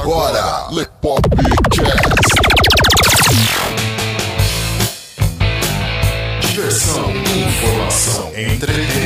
[0.00, 1.60] agora, Lepopcast.
[6.40, 8.99] Diversão, informação, entretenimento.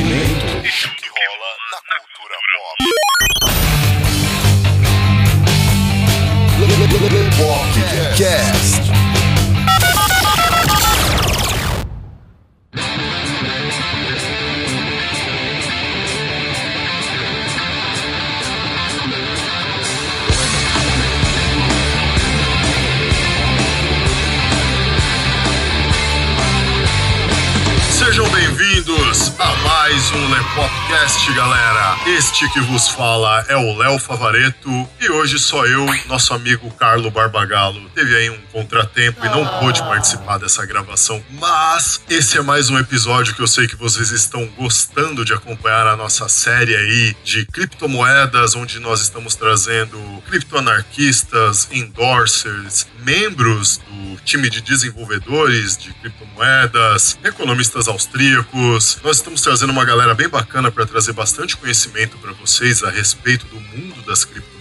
[32.16, 37.10] Este que vos fala é o Léo Favareto e hoje só eu, nosso amigo Carlo
[37.10, 42.70] Barbagalo, teve aí um contratempo e não pôde participar dessa gravação, mas esse é mais
[42.70, 47.16] um episódio que eu sei que vocês estão gostando de acompanhar a nossa série aí
[47.24, 49.98] de criptomoedas, onde nós estamos trazendo
[50.30, 58.98] criptoanarquistas, endorsers, membros do time de desenvolvedores de criptomoedas, economistas austríacos.
[59.02, 63.46] Nós estamos trazendo uma galera bem bacana para trazer bastante conhecimento para vocês a respeito
[63.46, 64.53] do mundo das criptomoedas.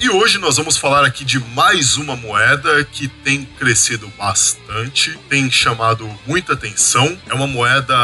[0.00, 5.50] E hoje nós vamos falar aqui de mais uma moeda que tem crescido bastante, tem
[5.50, 7.18] chamado muita atenção.
[7.28, 7.94] É uma moeda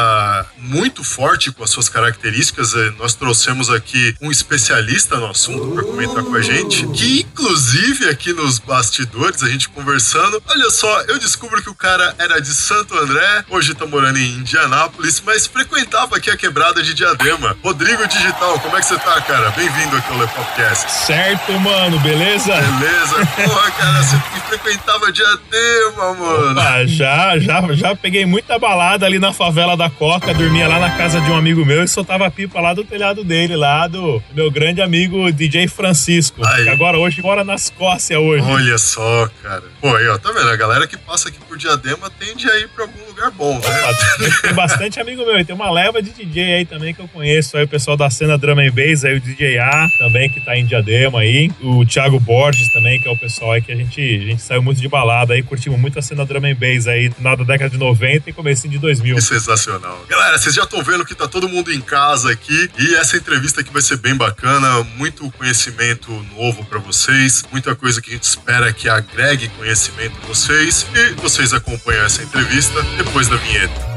[0.58, 2.74] muito forte com as suas características.
[2.74, 8.08] Eh, Nós trouxemos aqui um especialista no assunto para comentar com a gente, que inclusive
[8.10, 12.52] aqui nos bastidores, a gente conversando, olha só, eu descubro que o cara era de
[12.52, 17.56] Santo André, hoje tá morando em Indianápolis, mas frequentava aqui a quebrada de Diadema.
[17.62, 19.50] Rodrigo Digital, como é que você tá, cara?
[19.52, 20.90] Bem-vindo aqui ao Lepopcast.
[21.06, 21.29] Certo,
[21.60, 22.52] mano, beleza?
[22.54, 23.26] Beleza?
[23.36, 26.60] Porra, cara, você que frequentava Diadema, mano.
[26.60, 30.96] Ah, já, já, já peguei muita balada ali na favela da Coca, dormia lá na
[30.96, 34.50] casa de um amigo meu e soltava pipa lá do telhado dele, lá do meu
[34.50, 36.64] grande amigo DJ Francisco, Aí.
[36.64, 38.44] que agora hoje mora na Escócia hoje.
[38.44, 39.62] Olha só, cara.
[39.80, 40.48] Pô, aí, ó, tá vendo?
[40.48, 44.30] A galera que passa aqui por Diadema tende a ir pra algum lugar bom, né?
[44.42, 47.56] Tem bastante amigo meu, e tem uma leva de DJ aí também que eu conheço,
[47.56, 50.56] aí o pessoal da cena Drum and Bass, aí o DJ A também que tá
[50.56, 54.00] em Diadema aí, o Thiago Borges também, que é o pessoal aí que a gente,
[54.00, 57.12] a gente saiu muito de balada aí, curtimos muito a cena Drum and Bass aí,
[57.18, 59.16] na da década de 90 e comecinho de 2000.
[59.16, 60.04] Que sensacional.
[60.08, 63.60] Galera, vocês já estão vendo que tá todo mundo em casa aqui e essa entrevista
[63.60, 68.24] aqui vai ser bem bacana, muito conhecimento novo pra vocês, muita coisa que a gente
[68.24, 73.89] espera que agregue conhecimento a vocês e vocês acompanham essa entrevista depois da vinheta.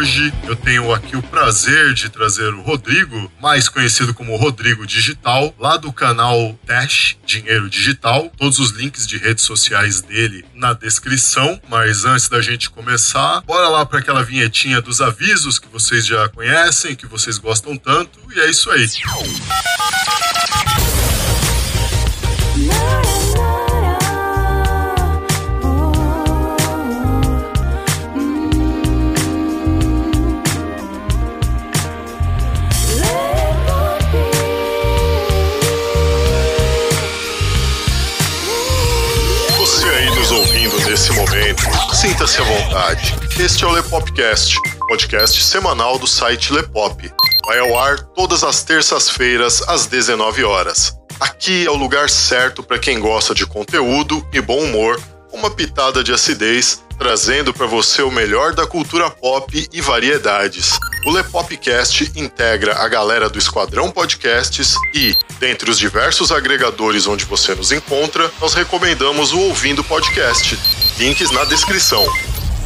[0.00, 5.54] Hoje eu tenho aqui o prazer de trazer o Rodrigo, mais conhecido como Rodrigo Digital,
[5.58, 8.32] lá do canal Dash Dinheiro Digital.
[8.38, 11.60] Todos os links de redes sociais dele na descrição.
[11.68, 16.26] Mas antes da gente começar, bora lá para aquela vinhetinha dos avisos que vocês já
[16.30, 18.20] conhecem, que vocês gostam tanto.
[18.34, 18.88] E é isso aí.
[42.00, 43.14] Sinta-se à vontade.
[43.38, 44.56] Este é o Lepopcast,
[44.88, 47.12] podcast semanal do site Lepop.
[47.44, 50.94] Vai ao ar todas as terças-feiras às 19 horas.
[51.20, 54.98] Aqui é o lugar certo para quem gosta de conteúdo e bom humor,
[55.32, 60.78] uma pitada de acidez, trazendo para você o melhor da cultura pop e variedades.
[61.06, 67.54] O Lepopcast integra a galera do Esquadrão Podcasts e, dentre os diversos agregadores onde você
[67.54, 70.58] nos encontra, nós recomendamos o Ouvindo Podcast.
[70.98, 72.06] Links na descrição.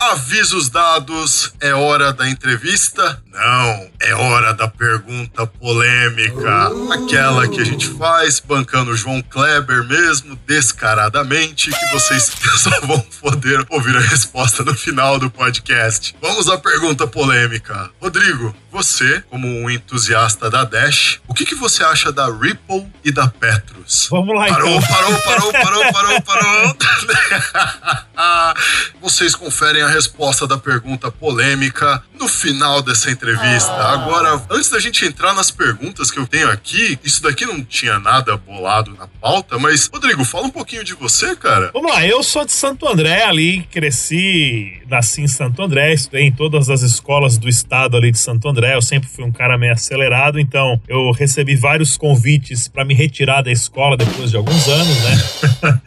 [0.00, 3.22] Avisos dados, é hora da entrevista?
[3.30, 6.70] Não, é hora da pergunta polêmica.
[6.90, 12.98] Aquela que a gente faz bancando o João Kleber mesmo, descaradamente, que vocês só vão
[13.20, 16.16] poder ouvir a resposta no final do podcast.
[16.22, 17.90] Vamos à pergunta polêmica.
[18.00, 23.12] Rodrigo, você, como um entusiasta da Dash, o que, que você acha da Ripple e
[23.12, 24.08] da Petrus?
[24.10, 24.88] Vamos lá, Parou, então.
[24.88, 26.76] parou, parou, parou, parou, parou.
[29.00, 33.72] Vocês conferem a resposta da pergunta polêmica no final dessa entrevista.
[33.72, 37.98] Agora, antes da gente entrar nas perguntas que eu tenho aqui, isso daqui não tinha
[37.98, 41.70] nada bolado na pauta, mas, Rodrigo, fala um pouquinho de você, cara.
[41.72, 46.32] Vamos lá, eu sou de Santo André ali, cresci, nasci em Santo André, estudei em
[46.32, 48.74] todas as escolas do estado ali de Santo André.
[48.74, 53.42] Eu sempre fui um cara meio acelerado, então eu recebi vários convites para me retirar
[53.42, 55.80] da escola depois de alguns anos, né?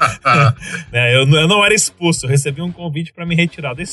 [0.92, 3.93] né, eu, eu não era expulso, eu recebi um convite para me retirar da escola.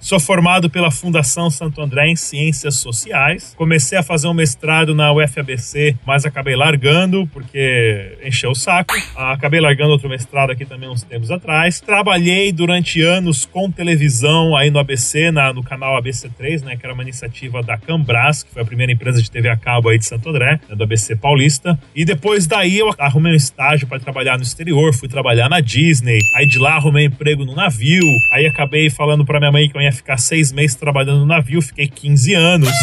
[0.00, 3.54] Sou formado pela Fundação Santo André em Ciências Sociais.
[3.56, 8.94] Comecei a fazer um mestrado na UFABC, mas acabei largando porque encheu o saco.
[9.16, 11.80] Ah, Acabei largando outro mestrado aqui também uns tempos atrás.
[11.80, 16.92] Trabalhei durante anos com televisão aí no ABC, na- no canal ABC3, né, que era
[16.94, 20.04] uma iniciativa da Cambras, que foi a primeira empresa de TV a cabo aí de
[20.06, 21.78] Santo André, né, do ABC Paulista.
[21.94, 26.18] E depois daí eu arrumei um estágio para trabalhar no exterior, fui trabalhar na Disney.
[26.34, 28.02] Aí de lá arrumei emprego no navio.
[28.32, 31.60] Aí acabei falando para minha mãe que eu ia ficar seis meses trabalhando no navio,
[31.60, 32.68] fiquei 15 anos.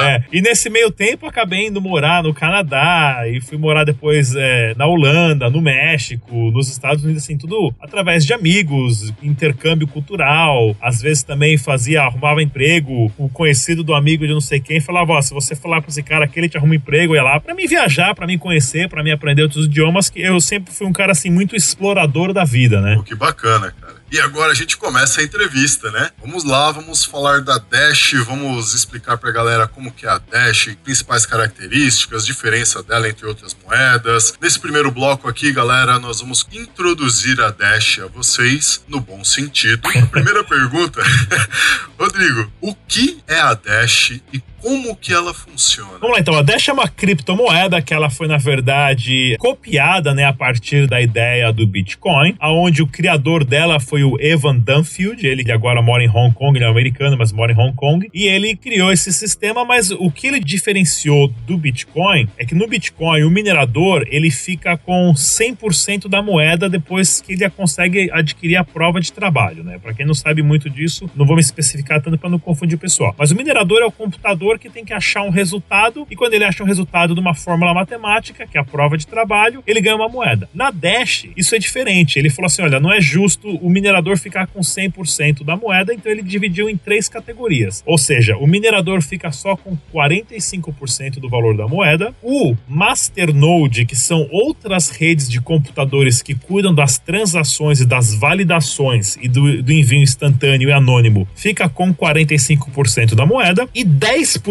[0.00, 4.74] É, e nesse meio tempo acabei indo morar no Canadá e fui morar depois é,
[4.76, 10.76] na Holanda, no México, nos Estados Unidos, assim, tudo através de amigos, intercâmbio cultural.
[10.80, 15.12] Às vezes também fazia, arrumava emprego, o conhecido do amigo de não sei quem falava:
[15.12, 17.54] Ó, se você falar pra esse cara que ele te arruma emprego, ia lá pra
[17.54, 20.92] mim viajar, pra mim conhecer, pra mim aprender outros idiomas, que eu sempre fui um
[20.92, 22.96] cara assim muito explorador da vida, né?
[22.96, 24.03] Pô, que bacana, cara.
[24.10, 26.10] E agora a gente começa a entrevista, né?
[26.20, 30.76] Vamos lá, vamos falar da Dash, vamos explicar pra galera como que é a Dash,
[30.84, 34.34] principais características, diferença dela entre outras moedas.
[34.40, 39.88] Nesse primeiro bloco aqui, galera, nós vamos introduzir a Dash a vocês no bom sentido.
[39.88, 41.02] A primeira pergunta,
[41.98, 45.98] Rodrigo, o que é a Dash e como que ela funciona?
[46.00, 46.34] Vamos lá, então.
[46.34, 51.02] A Dash é uma criptomoeda que ela foi, na verdade, copiada, né, a partir da
[51.02, 56.08] ideia do Bitcoin, aonde o criador dela foi o Evan Dunfield, ele agora mora em
[56.08, 59.66] Hong Kong, ele é americano, mas mora em Hong Kong, e ele criou esse sistema,
[59.66, 64.78] mas o que ele diferenciou do Bitcoin é que no Bitcoin o minerador, ele fica
[64.78, 69.78] com 100% da moeda depois que ele consegue adquirir a prova de trabalho, né?
[69.78, 72.80] Para quem não sabe muito disso, não vou me especificar tanto para não confundir o
[72.80, 73.14] pessoal.
[73.18, 76.44] Mas o minerador é o computador que tem que achar um resultado e quando ele
[76.44, 79.96] acha um resultado de uma fórmula matemática, que é a prova de trabalho, ele ganha
[79.96, 80.48] uma moeda.
[80.54, 82.18] Na Dash, isso é diferente.
[82.18, 86.10] Ele falou assim: olha, não é justo o minerador ficar com 100% da moeda, então
[86.10, 87.82] ele dividiu em três categorias.
[87.86, 93.96] Ou seja, o minerador fica só com 45% do valor da moeda, o Masternode, que
[93.96, 99.72] são outras redes de computadores que cuidam das transações e das validações e do, do
[99.72, 104.43] envio instantâneo e anônimo, fica com 45% da moeda e 10%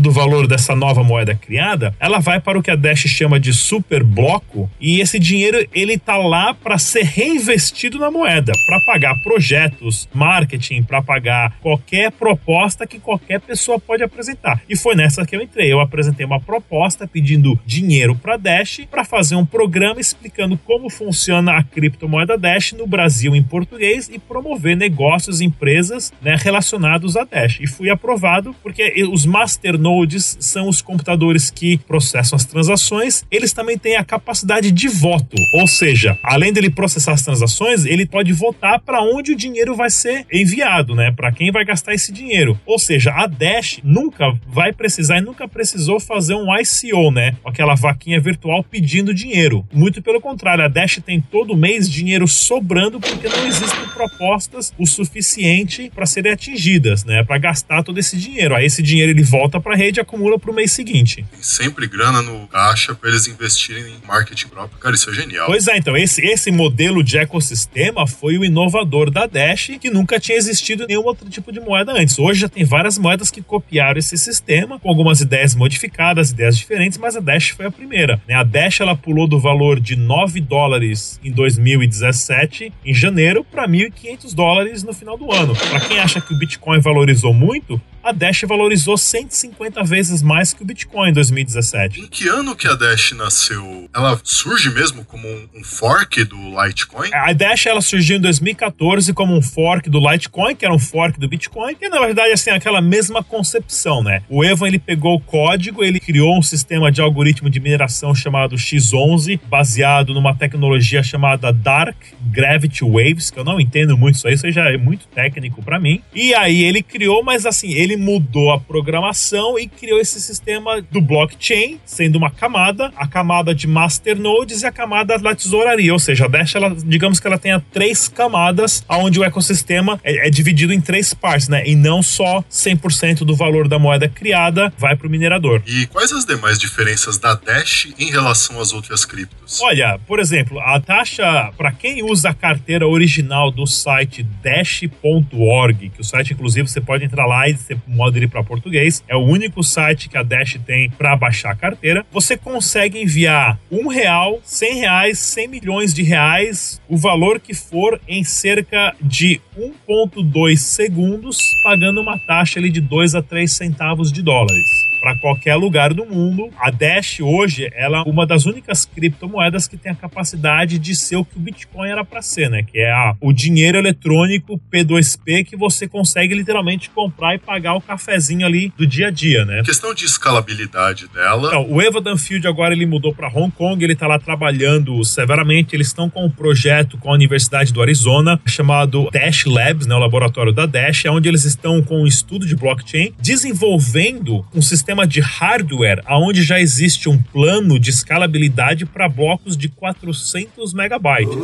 [0.00, 3.54] do valor dessa nova moeda criada, ela vai para o que a Dash chama de
[3.54, 9.14] super bloco e esse dinheiro ele tá lá para ser reinvestido na moeda, para pagar
[9.22, 14.60] projetos, marketing, para pagar qualquer proposta que qualquer pessoa pode apresentar.
[14.68, 15.72] E foi nessa que eu entrei.
[15.72, 21.56] Eu apresentei uma proposta pedindo dinheiro para Dash para fazer um programa explicando como funciona
[21.56, 27.58] a criptomoeda Dash no Brasil em português e promover negócios, empresas né, relacionados a Dash.
[27.60, 33.24] E fui aprovado porque os masternodes são os computadores que processam as transações.
[33.30, 38.06] Eles também têm a capacidade de voto, ou seja, além dele processar as transações, ele
[38.06, 41.12] pode votar para onde o dinheiro vai ser enviado, né?
[41.12, 42.58] Para quem vai gastar esse dinheiro.
[42.66, 47.36] Ou seja, a Dash nunca vai precisar e nunca precisou fazer um ICO, né?
[47.44, 49.66] Aquela vaquinha virtual pedindo dinheiro.
[49.72, 54.86] Muito pelo contrário, a Dash tem todo mês dinheiro sobrando porque não existem propostas o
[54.86, 57.22] suficiente para serem atingidas, né?
[57.24, 58.54] Para gastar todo esse dinheiro.
[58.54, 61.26] Aí esse dinheiro ele volta para a rede e acumula para o mês seguinte.
[61.30, 64.78] Tem sempre grana no caixa para eles investirem em marketing próprio.
[64.78, 65.46] Cara, isso é genial.
[65.46, 70.20] Pois é, então esse, esse modelo de ecossistema foi o inovador da Dash, que nunca
[70.20, 72.18] tinha existido nenhum outro tipo de moeda antes.
[72.18, 76.98] Hoje já tem várias moedas que copiaram esse sistema, com algumas ideias modificadas, ideias diferentes,
[76.98, 78.20] mas a Dash foi a primeira.
[78.28, 78.34] né?
[78.34, 84.34] A Dash ela pulou do valor de 9 dólares em 2017, em janeiro, para 1.500
[84.34, 85.54] dólares no final do ano.
[85.56, 90.62] Para quem acha que o Bitcoin valorizou muito, a Dash valorizou 150 vezes mais que
[90.62, 92.00] o Bitcoin em 2017.
[92.00, 93.88] Em que ano que a Dash nasceu?
[93.94, 97.10] Ela surge mesmo como um, um fork do Litecoin?
[97.12, 101.18] A Dash ela surgiu em 2014 como um fork do Litecoin, que era um fork
[101.18, 104.22] do Bitcoin, que na verdade assim aquela mesma concepção, né?
[104.28, 108.56] O Evan ele pegou o código, ele criou um sistema de algoritmo de mineração chamado
[108.56, 114.34] X11, baseado numa tecnologia chamada Dark Gravity Waves, que eu não entendo muito isso aí,
[114.34, 116.02] isso aí já é muito técnico para mim.
[116.14, 121.00] E aí ele criou, mas assim, ele mudou a programação e criou esse sistema do
[121.00, 126.24] blockchain, sendo uma camada, a camada de masternodes e a camada da tesouraria, ou seja,
[126.24, 130.72] a Dash, ela, digamos que ela tenha três camadas, onde o ecossistema é, é dividido
[130.72, 131.62] em três partes, né?
[131.66, 135.62] E não só 100% do valor da moeda criada vai para o minerador.
[135.66, 139.60] E quais as demais diferenças da Dash em relação às outras criptos?
[139.60, 146.00] Olha, por exemplo, a taxa para quem usa a carteira original do site dash.org, que
[146.00, 149.20] o site inclusive você pode entrar lá e você modo ele para português, é o
[149.24, 152.04] único site que a Dash tem para baixar a carteira.
[152.10, 158.00] Você consegue enviar um real, cem reais, cem milhões de reais, o valor que for
[158.06, 164.22] em cerca de 1,2 segundos, pagando uma taxa ali de 2 a 3 centavos de
[164.22, 166.50] dólares para qualquer lugar do mundo.
[166.58, 171.16] A Dash hoje ela é uma das únicas criptomoedas que tem a capacidade de ser
[171.16, 172.62] o que o Bitcoin era para ser, né?
[172.62, 177.80] Que é a, o dinheiro eletrônico P2P que você consegue literalmente comprar e pagar o
[177.80, 179.62] cafezinho ali do dia a dia, né?
[179.64, 181.48] Questão de escalabilidade dela.
[181.48, 185.74] Então, o Eva Danfield agora ele mudou para Hong Kong, ele tá lá trabalhando severamente.
[185.74, 189.98] Eles estão com um projeto com a Universidade do Arizona chamado Dash Labs, né, o
[189.98, 194.87] laboratório da Dash, é onde eles estão com um estudo de blockchain, desenvolvendo um sistema
[195.06, 201.36] de hardware aonde já existe um plano de escalabilidade para blocos de 400 megabytes.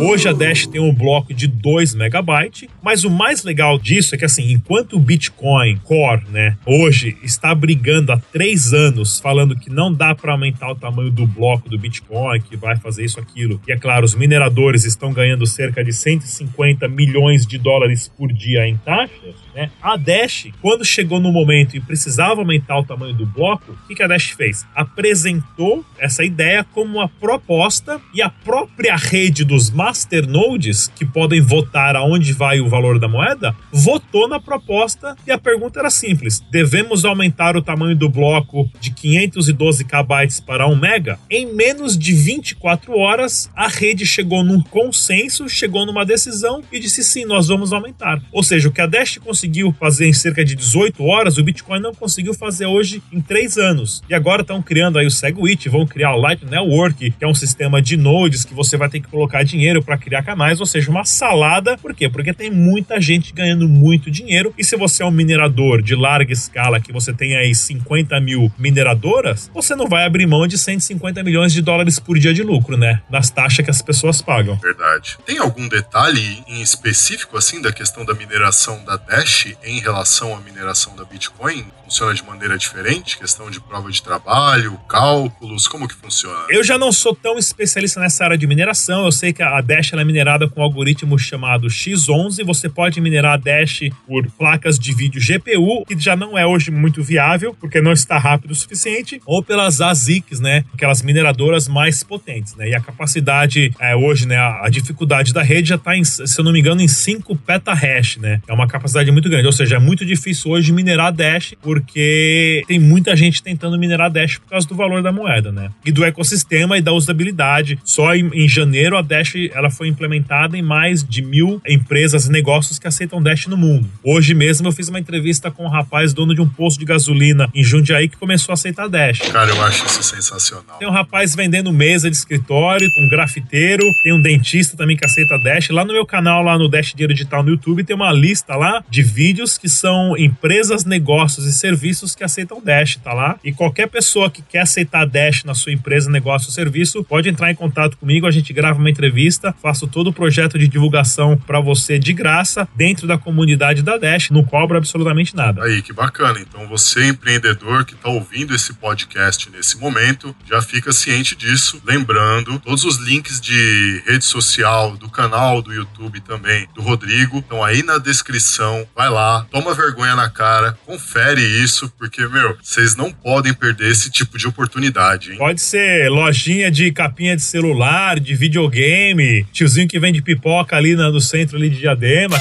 [0.00, 4.18] Hoje a Dash tem um bloco de 2 megabytes, mas o mais legal disso é
[4.18, 9.68] que assim, enquanto o Bitcoin Core, né, hoje está brigando há três anos falando que
[9.68, 13.60] não dá para aumentar o tamanho do bloco do Bitcoin, que vai fazer isso aquilo.
[13.68, 18.66] E é claro, os mineradores estão ganhando cerca de 150 milhões de dólares por dia
[18.66, 19.70] em taxas, né?
[19.80, 24.02] A Dash, quando chegou no momento e precisava aumentar o tamanho do bloco, o que,
[24.02, 24.66] a Dash fez?
[24.74, 31.96] Apresentou essa ideia como uma proposta e a própria rede dos masternodes, que podem votar
[31.96, 37.04] aonde vai o valor da moeda, votou na proposta e a pergunta era simples: devemos
[37.04, 40.10] aumentar o tamanho do bloco de 512 KB
[40.46, 41.18] para 1 mega?
[41.30, 47.02] Em menos de 24 horas, a rede chegou num consenso, chegou numa decisão e disse
[47.02, 48.20] sim, nós vamos aumentar.
[48.32, 49.39] Ou seja, o que a Dash conseguiu
[49.78, 54.02] fazer em cerca de 18 horas, o Bitcoin não conseguiu fazer hoje em 3 anos.
[54.08, 57.34] E agora estão criando aí o Segwit, vão criar o Light Network, que é um
[57.34, 60.90] sistema de nodes que você vai ter que colocar dinheiro para criar canais, ou seja,
[60.90, 61.76] uma salada.
[61.78, 62.08] Por quê?
[62.08, 64.52] Porque tem muita gente ganhando muito dinheiro.
[64.58, 68.52] E se você é um minerador de larga escala, que você tem aí 50 mil
[68.58, 72.76] mineradoras, você não vai abrir mão de 150 milhões de dólares por dia de lucro,
[72.76, 73.02] né?
[73.10, 74.56] Das taxas que as pessoas pagam.
[74.56, 75.18] verdade.
[75.26, 79.29] Tem algum detalhe em específico, assim, da questão da mineração da Dash
[79.64, 81.64] em relação à mineração da Bitcoin?
[81.84, 83.18] Funciona de maneira diferente?
[83.18, 86.46] Questão de prova de trabalho, cálculos, como que funciona?
[86.48, 89.04] Eu já não sou tão especialista nessa área de mineração.
[89.04, 92.44] Eu sei que a Dash é minerada com um algoritmo chamado X11.
[92.44, 96.70] Você pode minerar a Dash por placas de vídeo GPU, que já não é hoje
[96.70, 100.64] muito viável, porque não está rápido o suficiente, ou pelas ASICs, né?
[100.72, 102.68] Aquelas mineradoras mais potentes, né?
[102.68, 104.36] E a capacidade é, hoje, né?
[104.36, 108.16] A, a dificuldade da rede já está, se eu não me engano, em 5 petahash,
[108.18, 108.40] né?
[108.46, 109.46] É uma capacidade muito grande.
[109.46, 114.38] Ou seja, é muito difícil hoje minerar Dash, porque tem muita gente tentando minerar Dash
[114.38, 115.70] por causa do valor da moeda, né?
[115.84, 117.78] E do ecossistema e da usabilidade.
[117.84, 122.32] Só em, em janeiro a Dash ela foi implementada em mais de mil empresas e
[122.32, 123.88] negócios que aceitam Dash no mundo.
[124.02, 127.48] Hoje mesmo eu fiz uma entrevista com um rapaz dono de um posto de gasolina
[127.54, 129.20] em Jundiaí que começou a aceitar Dash.
[129.20, 130.78] Cara, eu acho isso sensacional.
[130.78, 135.38] Tem um rapaz vendendo mesa de escritório, um grafiteiro, tem um dentista também que aceita
[135.38, 135.70] Dash.
[135.70, 138.82] Lá no meu canal, lá no Dash Dinheiro Digital no YouTube, tem uma lista lá
[138.88, 143.38] de vídeos que são empresas, negócios e serviços que aceitam Dash, tá lá?
[143.44, 147.50] E qualquer pessoa que quer aceitar Dash na sua empresa, negócio ou serviço, pode entrar
[147.50, 151.60] em contato comigo, a gente grava uma entrevista, faço todo o projeto de divulgação para
[151.60, 155.64] você de graça dentro da comunidade da Dash, não cobra absolutamente nada.
[155.64, 156.40] Aí, que bacana.
[156.40, 161.80] Então, você, empreendedor que está ouvindo esse podcast nesse momento, já fica ciente disso.
[161.84, 167.64] Lembrando, todos os links de rede social, do canal do YouTube também, do Rodrigo, estão
[167.64, 168.86] aí na descrição.
[169.00, 174.10] Vai lá, toma vergonha na cara, confere isso, porque meu, vocês não podem perder esse
[174.10, 175.38] tipo de oportunidade, hein?
[175.38, 181.18] Pode ser lojinha de capinha de celular, de videogame, tiozinho que vende pipoca ali no
[181.18, 182.36] centro ali de Diadema.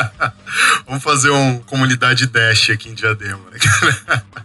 [0.88, 3.58] Vamos fazer uma comunidade Dash aqui em Diadema, né?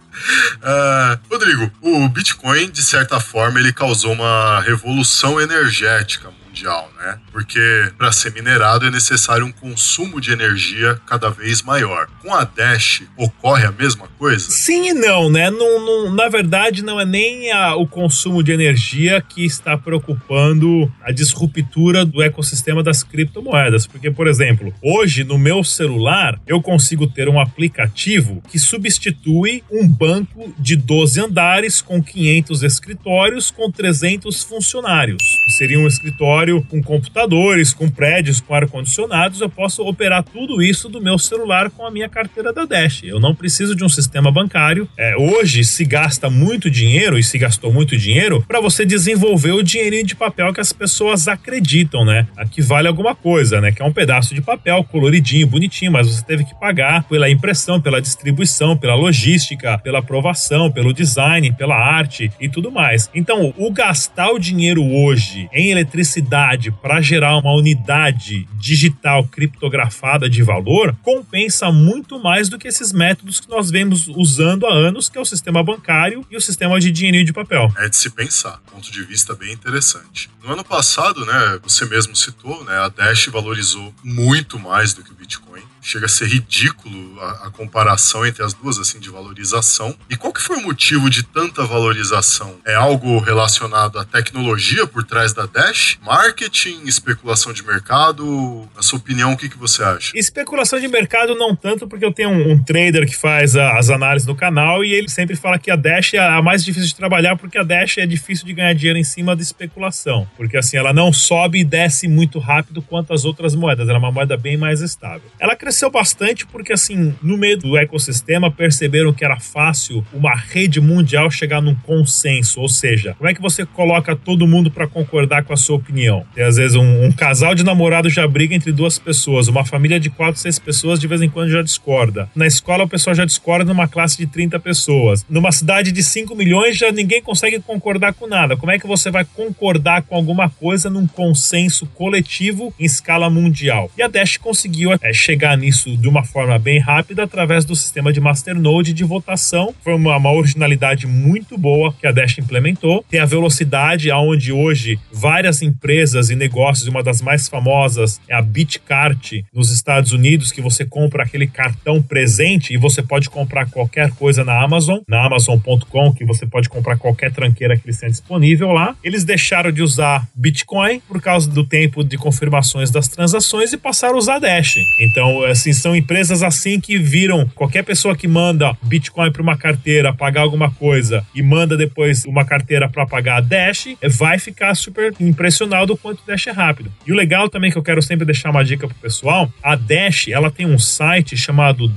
[0.62, 6.28] Ah, Rodrigo, o Bitcoin, de certa forma, ele causou uma revolução energética
[6.60, 7.18] mundial, né?
[7.32, 7.60] Porque
[7.96, 12.06] para ser minerado é necessário um consumo de energia cada vez maior.
[12.22, 14.50] Com a Dash, ocorre a mesma coisa?
[14.50, 15.50] Sim e não, né?
[15.50, 20.92] Não, não- na verdade, não é nem a- o consumo de energia que está preocupando
[21.02, 23.86] a disruptura do ecossistema das criptomoedas.
[23.86, 29.88] Porque, por exemplo, hoje no meu celular eu consigo ter um aplicativo que substitui um
[29.88, 35.22] banco de 12 andares com 500 escritórios com 300 funcionários.
[35.56, 39.40] Seria um escritório com computadores, com prédios, com ar-condicionados.
[39.40, 43.02] Eu posso operar tudo isso do meu celular com a minha carteira da Dash.
[43.04, 44.88] Eu não preciso de um sistema bancário.
[44.96, 49.62] É, hoje se gasta muito dinheiro e se gastou muito dinheiro para você desenvolver o
[49.62, 52.26] dinheirinho de papel que as pessoas acreditam, né?
[52.50, 53.72] Que vale alguma coisa, né?
[53.72, 57.80] Que é um pedaço de papel coloridinho, bonitinho, mas você teve que pagar pela impressão,
[57.80, 63.10] pela distribuição, pela logística, pela aprovação, pelo design, pela arte e tudo mais.
[63.14, 66.39] Então, o gastar o dinheiro hoje em eletricidade
[66.72, 73.40] para gerar uma unidade digital criptografada de valor compensa muito mais do que esses métodos
[73.40, 76.90] que nós vemos usando há anos, que é o sistema bancário e o sistema de
[76.90, 77.72] dinheirinho de papel.
[77.76, 78.60] É de se pensar.
[78.70, 80.30] Ponto de vista bem interessante.
[80.42, 85.12] No ano passado, né, você mesmo citou, né, a Dash valorizou muito mais do que
[85.12, 85.62] o Bitcoin.
[85.82, 89.94] Chega a ser ridículo a, a comparação entre as duas, assim, de valorização.
[90.10, 92.56] E qual que foi o motivo de tanta valorização?
[92.66, 95.98] É algo relacionado à tecnologia por trás da Dash?
[96.02, 96.82] Marketing?
[96.84, 98.68] Especulação de mercado?
[98.76, 100.12] Na sua opinião, o que, que você acha?
[100.14, 103.88] Especulação de mercado não tanto, porque eu tenho um, um trader que faz a- as
[103.90, 106.94] análises no canal e ele sempre fala que a Dash é a mais difícil de
[106.96, 110.28] trabalhar porque a Dash é difícil de ganhar dinheiro em cima da especulação.
[110.36, 113.88] Porque assim, ela não sobe e desce muito rápido quanto as outras moedas.
[113.88, 115.22] Ela é uma moeda bem mais estável.
[115.38, 120.80] Ela cresceu bastante porque assim, no meio do ecossistema perceberam que era fácil uma rede
[120.80, 122.60] mundial chegar num consenso.
[122.60, 126.24] Ou seja, como é que você coloca todo mundo para concordar com a sua opinião?
[126.36, 130.00] E às vezes um, um casal de namorados já briga entre duas pessoas, uma família
[130.00, 132.28] de quatro, seis pessoas de vez em quando já discorda.
[132.34, 135.24] Na escola o pessoal já discorda numa classe de 30 pessoas.
[135.28, 138.56] Numa cidade de 5 milhões já ninguém consegue concordar com nada.
[138.56, 143.90] Como é que você vai concordar com alguma coisa num consenso coletivo em escala mundial?
[143.96, 148.12] E a Dash conseguiu é, chegar nisso de uma forma bem rápida através do sistema
[148.12, 149.74] de Masternode de votação.
[149.84, 153.04] Foi uma, uma originalidade muito boa que a Dash implementou.
[153.08, 158.42] Tem a velocidade aonde hoje várias empresas e negócios, uma das mais famosas é a
[158.42, 164.10] BitCart nos Estados Unidos, que você compra aquele cartão presente e você pode comprar qualquer
[164.12, 168.72] coisa na Amazon, na Amazon.com, que você pode comprar qualquer tranqueira que eles têm disponível
[168.72, 168.96] lá.
[169.04, 174.14] Eles deixaram de usar Bitcoin por causa do tempo de confirmações das transações e passaram
[174.14, 174.76] a usar Dash.
[174.98, 180.12] Então, assim, são empresas assim que viram qualquer pessoa que manda Bitcoin para uma carteira
[180.12, 185.12] pagar alguma coisa e manda depois uma carteira para pagar a Dash, vai ficar super
[185.20, 186.92] impressionado o quanto Dash é rápido.
[187.06, 190.28] E o legal também que eu quero sempre deixar uma dica pro pessoal, a Dash,
[190.28, 191.88] ela tem um site chamado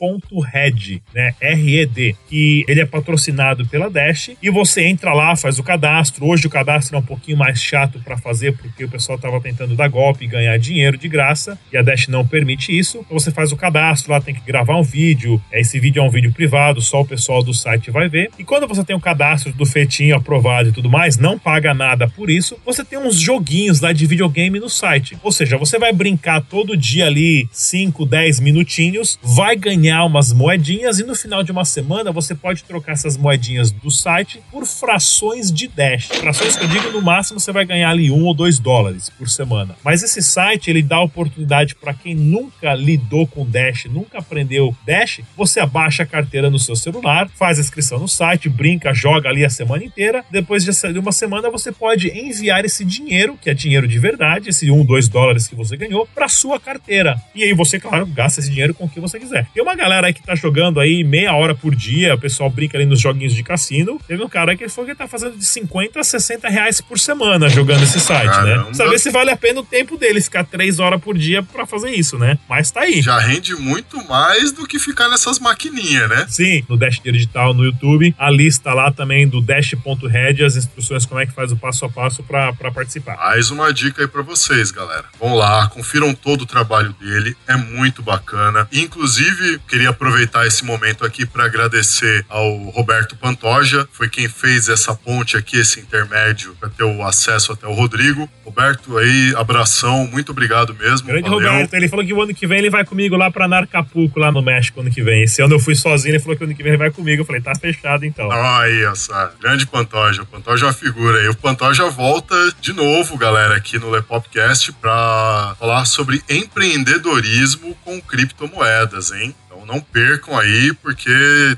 [0.00, 1.34] Dash.red, né?
[1.40, 6.26] R-E-D, que ele é patrocinado pela Dash e você entra lá, faz o cadastro.
[6.26, 9.74] Hoje o cadastro é um pouquinho mais chato para fazer porque o pessoal tava tentando
[9.74, 12.98] dar golpe e ganhar dinheiro de graça e a Dash não permite isso.
[12.98, 15.40] Então você faz o cadastro, lá tem que gravar um vídeo.
[15.52, 18.30] Esse vídeo é um vídeo privado, só o pessoal do site vai ver.
[18.38, 22.08] E quando você tem o cadastro do feitinho aprovado e tudo mais, não paga nada
[22.08, 22.56] por isso.
[22.64, 25.16] Você tem uns joguinhos lá de videogame no site.
[25.22, 30.98] Ou seja, você vai brincar todo dia ali 5, 10 minutinhos, vai ganhar umas moedinhas
[30.98, 35.52] e no final de uma semana você pode trocar essas moedinhas do site por frações
[35.52, 36.06] de Dash.
[36.06, 39.28] Frações que eu digo, no máximo você vai ganhar ali um ou dois dólares por
[39.28, 39.76] semana.
[39.84, 45.20] Mas esse site ele dá oportunidade para quem nunca lidou com Dash, nunca aprendeu Dash,
[45.36, 49.44] você abaixa a carteira no seu celular, faz a inscrição no site, brinca, joga ali
[49.44, 50.24] a semana inteira.
[50.30, 54.70] Depois de uma semana você pode enviar esse dinheiro, que é dinheiro de verdade, esse
[54.70, 57.20] um, dois dólares que você ganhou, para sua carteira.
[57.34, 59.46] E aí você, claro, gasta esse dinheiro com o que você quiser.
[59.52, 62.76] Tem uma galera aí que tá jogando aí meia hora por dia, o pessoal brinca
[62.76, 64.00] ali nos joguinhos de cassino.
[64.06, 67.48] Teve um cara que foi que tá fazendo de 50 a 60 reais por semana
[67.48, 68.68] jogando esse site, Caramba.
[68.68, 68.74] né?
[68.74, 71.90] Saber se vale a pena o tempo dele ficar três horas por dia para fazer
[71.90, 72.38] isso, né?
[72.48, 73.02] Mas tá aí.
[73.02, 76.26] Já rende muito mais do que ficar nessas maquininhas, né?
[76.28, 81.20] Sim, no Dash Digital no YouTube, a lista lá também do Dash.red, as instruções como
[81.20, 83.16] é que faz o passo a passo para participar.
[83.16, 85.04] Mais uma dica aí pra vocês, galera.
[85.18, 88.68] Vão lá, confiram todo o trabalho dele, é muito bacana.
[88.72, 94.94] Inclusive, queria aproveitar esse momento aqui para agradecer ao Roberto Pantoja, foi quem fez essa
[94.94, 98.28] ponte aqui, esse intermédio, para ter o acesso até o Rodrigo.
[98.44, 101.06] Roberto, aí, abração, muito obrigado mesmo.
[101.06, 101.50] Grande valeu.
[101.50, 104.30] Roberto, ele falou que o ano que vem ele vai comigo lá pra Narcapulco, lá
[104.30, 105.22] no México, ano que vem.
[105.22, 107.22] Esse ano eu fui sozinho, ele falou que ano que vem ele vai comigo.
[107.22, 108.30] Eu falei, tá fechado então.
[108.30, 110.22] Aí, essa grande Pantoja.
[110.22, 111.28] O Pantoja é uma figura aí.
[111.28, 119.10] O Pantoja volta de novo, galera, aqui no Lepopcast pra falar sobre empreendedorismo com criptomoedas,
[119.12, 119.34] hein?
[119.66, 121.10] Não percam aí, porque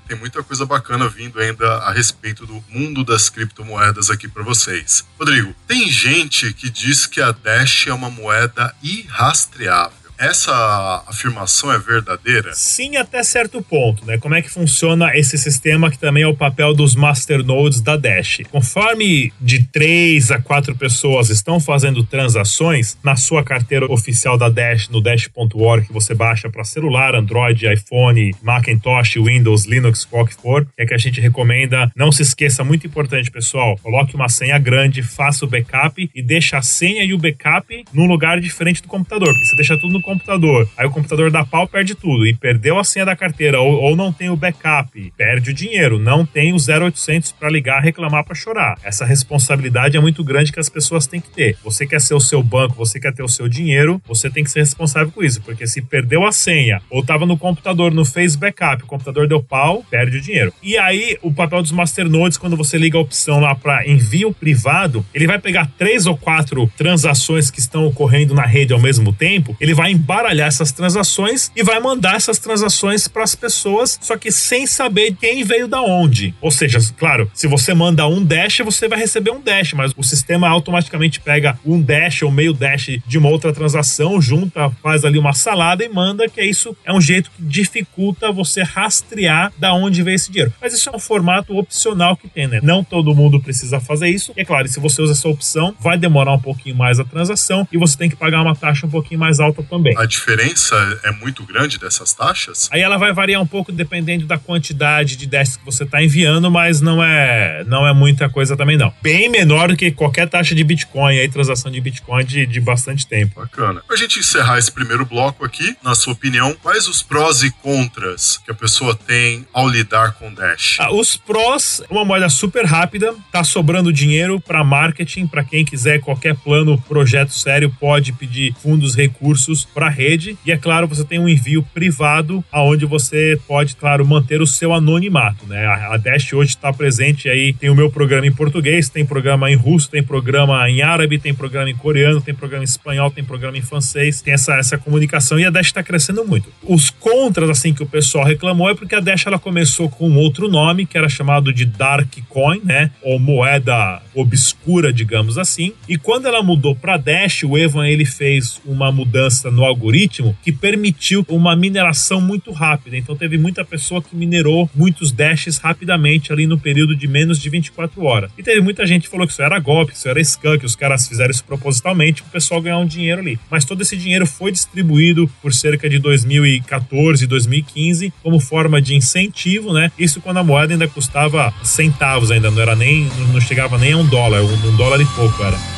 [0.08, 5.04] tem muita coisa bacana vindo ainda a respeito do mundo das criptomoedas aqui pra vocês.
[5.18, 10.07] Rodrigo, tem gente que diz que a Dash é uma moeda irrastreável.
[10.18, 12.52] Essa afirmação é verdadeira?
[12.52, 14.18] Sim, até certo ponto, né?
[14.18, 18.40] Como é que funciona esse sistema que também é o papel dos masternodes da Dash?
[18.50, 24.88] Conforme de três a quatro pessoas estão fazendo transações na sua carteira oficial da Dash,
[24.88, 30.66] no dash.org, que você baixa para celular, Android, iPhone, Macintosh, Windows, Linux, qual que for,
[30.76, 31.92] é que a gente recomenda.
[31.94, 36.58] Não se esqueça, muito importante, pessoal, coloque uma senha grande, faça o backup e deixa
[36.58, 40.07] a senha e o backup num lugar diferente do computador, porque você deixa tudo no
[40.08, 40.66] computador.
[40.74, 42.26] Aí o computador dá pau, perde tudo.
[42.26, 45.98] E perdeu a senha da carteira, ou, ou não tem o backup, perde o dinheiro.
[45.98, 48.78] Não tem o 0800 para ligar, reclamar, para chorar.
[48.82, 51.58] Essa responsabilidade é muito grande que as pessoas têm que ter.
[51.62, 54.50] Você quer ser o seu banco, você quer ter o seu dinheiro, você tem que
[54.50, 55.42] ser responsável com isso.
[55.42, 59.42] Porque se perdeu a senha, ou tava no computador, não fez backup, o computador deu
[59.42, 60.54] pau, perde o dinheiro.
[60.62, 65.04] E aí, o papel dos masternodes, quando você liga a opção lá para envio privado,
[65.12, 69.54] ele vai pegar três ou quatro transações que estão ocorrendo na rede ao mesmo tempo,
[69.60, 74.30] ele vai embaralhar essas transações e vai mandar essas transações para as pessoas, só que
[74.30, 76.34] sem saber quem veio da onde.
[76.40, 80.02] Ou seja, claro, se você manda um dash, você vai receber um dash, mas o
[80.02, 85.18] sistema automaticamente pega um dash ou meio dash de uma outra transação, junta, faz ali
[85.18, 89.74] uma salada e manda, que é isso é um jeito que dificulta você rastrear da
[89.74, 90.52] onde veio esse dinheiro.
[90.60, 92.60] Mas isso é um formato opcional que tem, né?
[92.62, 94.32] Não todo mundo precisa fazer isso.
[94.36, 97.66] E é claro, se você usa essa opção, vai demorar um pouquinho mais a transação
[97.72, 99.87] e você tem que pagar uma taxa um pouquinho mais alta também.
[99.96, 102.68] A diferença é muito grande dessas taxas?
[102.72, 106.50] Aí ela vai variar um pouco dependendo da quantidade de dashes que você está enviando,
[106.50, 108.92] mas não é não é muita coisa também não.
[109.02, 113.06] Bem menor do que qualquer taxa de Bitcoin, aí transação de Bitcoin de, de bastante
[113.06, 113.40] tempo.
[113.40, 113.82] Bacana.
[113.86, 118.38] Pra gente encerrar esse primeiro bloco aqui, na sua opinião, quais os prós e contras
[118.44, 120.76] que a pessoa tem ao lidar com Dash?
[120.78, 126.00] Ah, os prós, uma moeda super rápida, tá sobrando dinheiro para marketing, para quem quiser
[126.00, 130.36] qualquer plano, projeto sério, pode pedir fundos, recursos para a rede.
[130.44, 134.74] E é claro, você tem um envio privado, aonde você pode, claro, manter o seu
[134.74, 135.64] anonimato, né?
[135.66, 139.54] A Dash hoje está presente aí, tem o meu programa em português, tem programa em
[139.54, 143.56] russo, tem programa em árabe, tem programa em coreano, tem programa em espanhol, tem programa
[143.56, 146.52] em francês, tem essa, essa comunicação e a Dash está crescendo muito.
[146.64, 150.48] Os contras, assim, que o pessoal reclamou é porque a Dash ela começou com outro
[150.48, 152.90] nome, que era chamado de Dark Coin, né?
[153.00, 155.72] Ou moeda obscura, digamos assim.
[155.88, 160.52] E quando ela mudou para Dash, o Evan ele fez uma mudança no algoritmo que
[160.52, 162.96] permitiu uma mineração muito rápida.
[162.96, 167.50] Então teve muita pessoa que minerou muitos dashes rapidamente ali no período de menos de
[167.50, 168.30] 24 horas.
[168.38, 170.64] E teve muita gente que falou que isso era golpe, que isso era scam, que
[170.64, 173.36] os caras fizeram isso propositalmente para o pessoal ganhar um dinheiro ali.
[173.50, 179.72] Mas todo esse dinheiro foi distribuído por cerca de 2014, 2015 como forma de incentivo,
[179.72, 179.90] né?
[179.98, 183.96] Isso quando a moeda ainda custava centavos ainda, não era nem não chegava nem a
[183.96, 185.77] um dólar, um, um dólar e pouco era.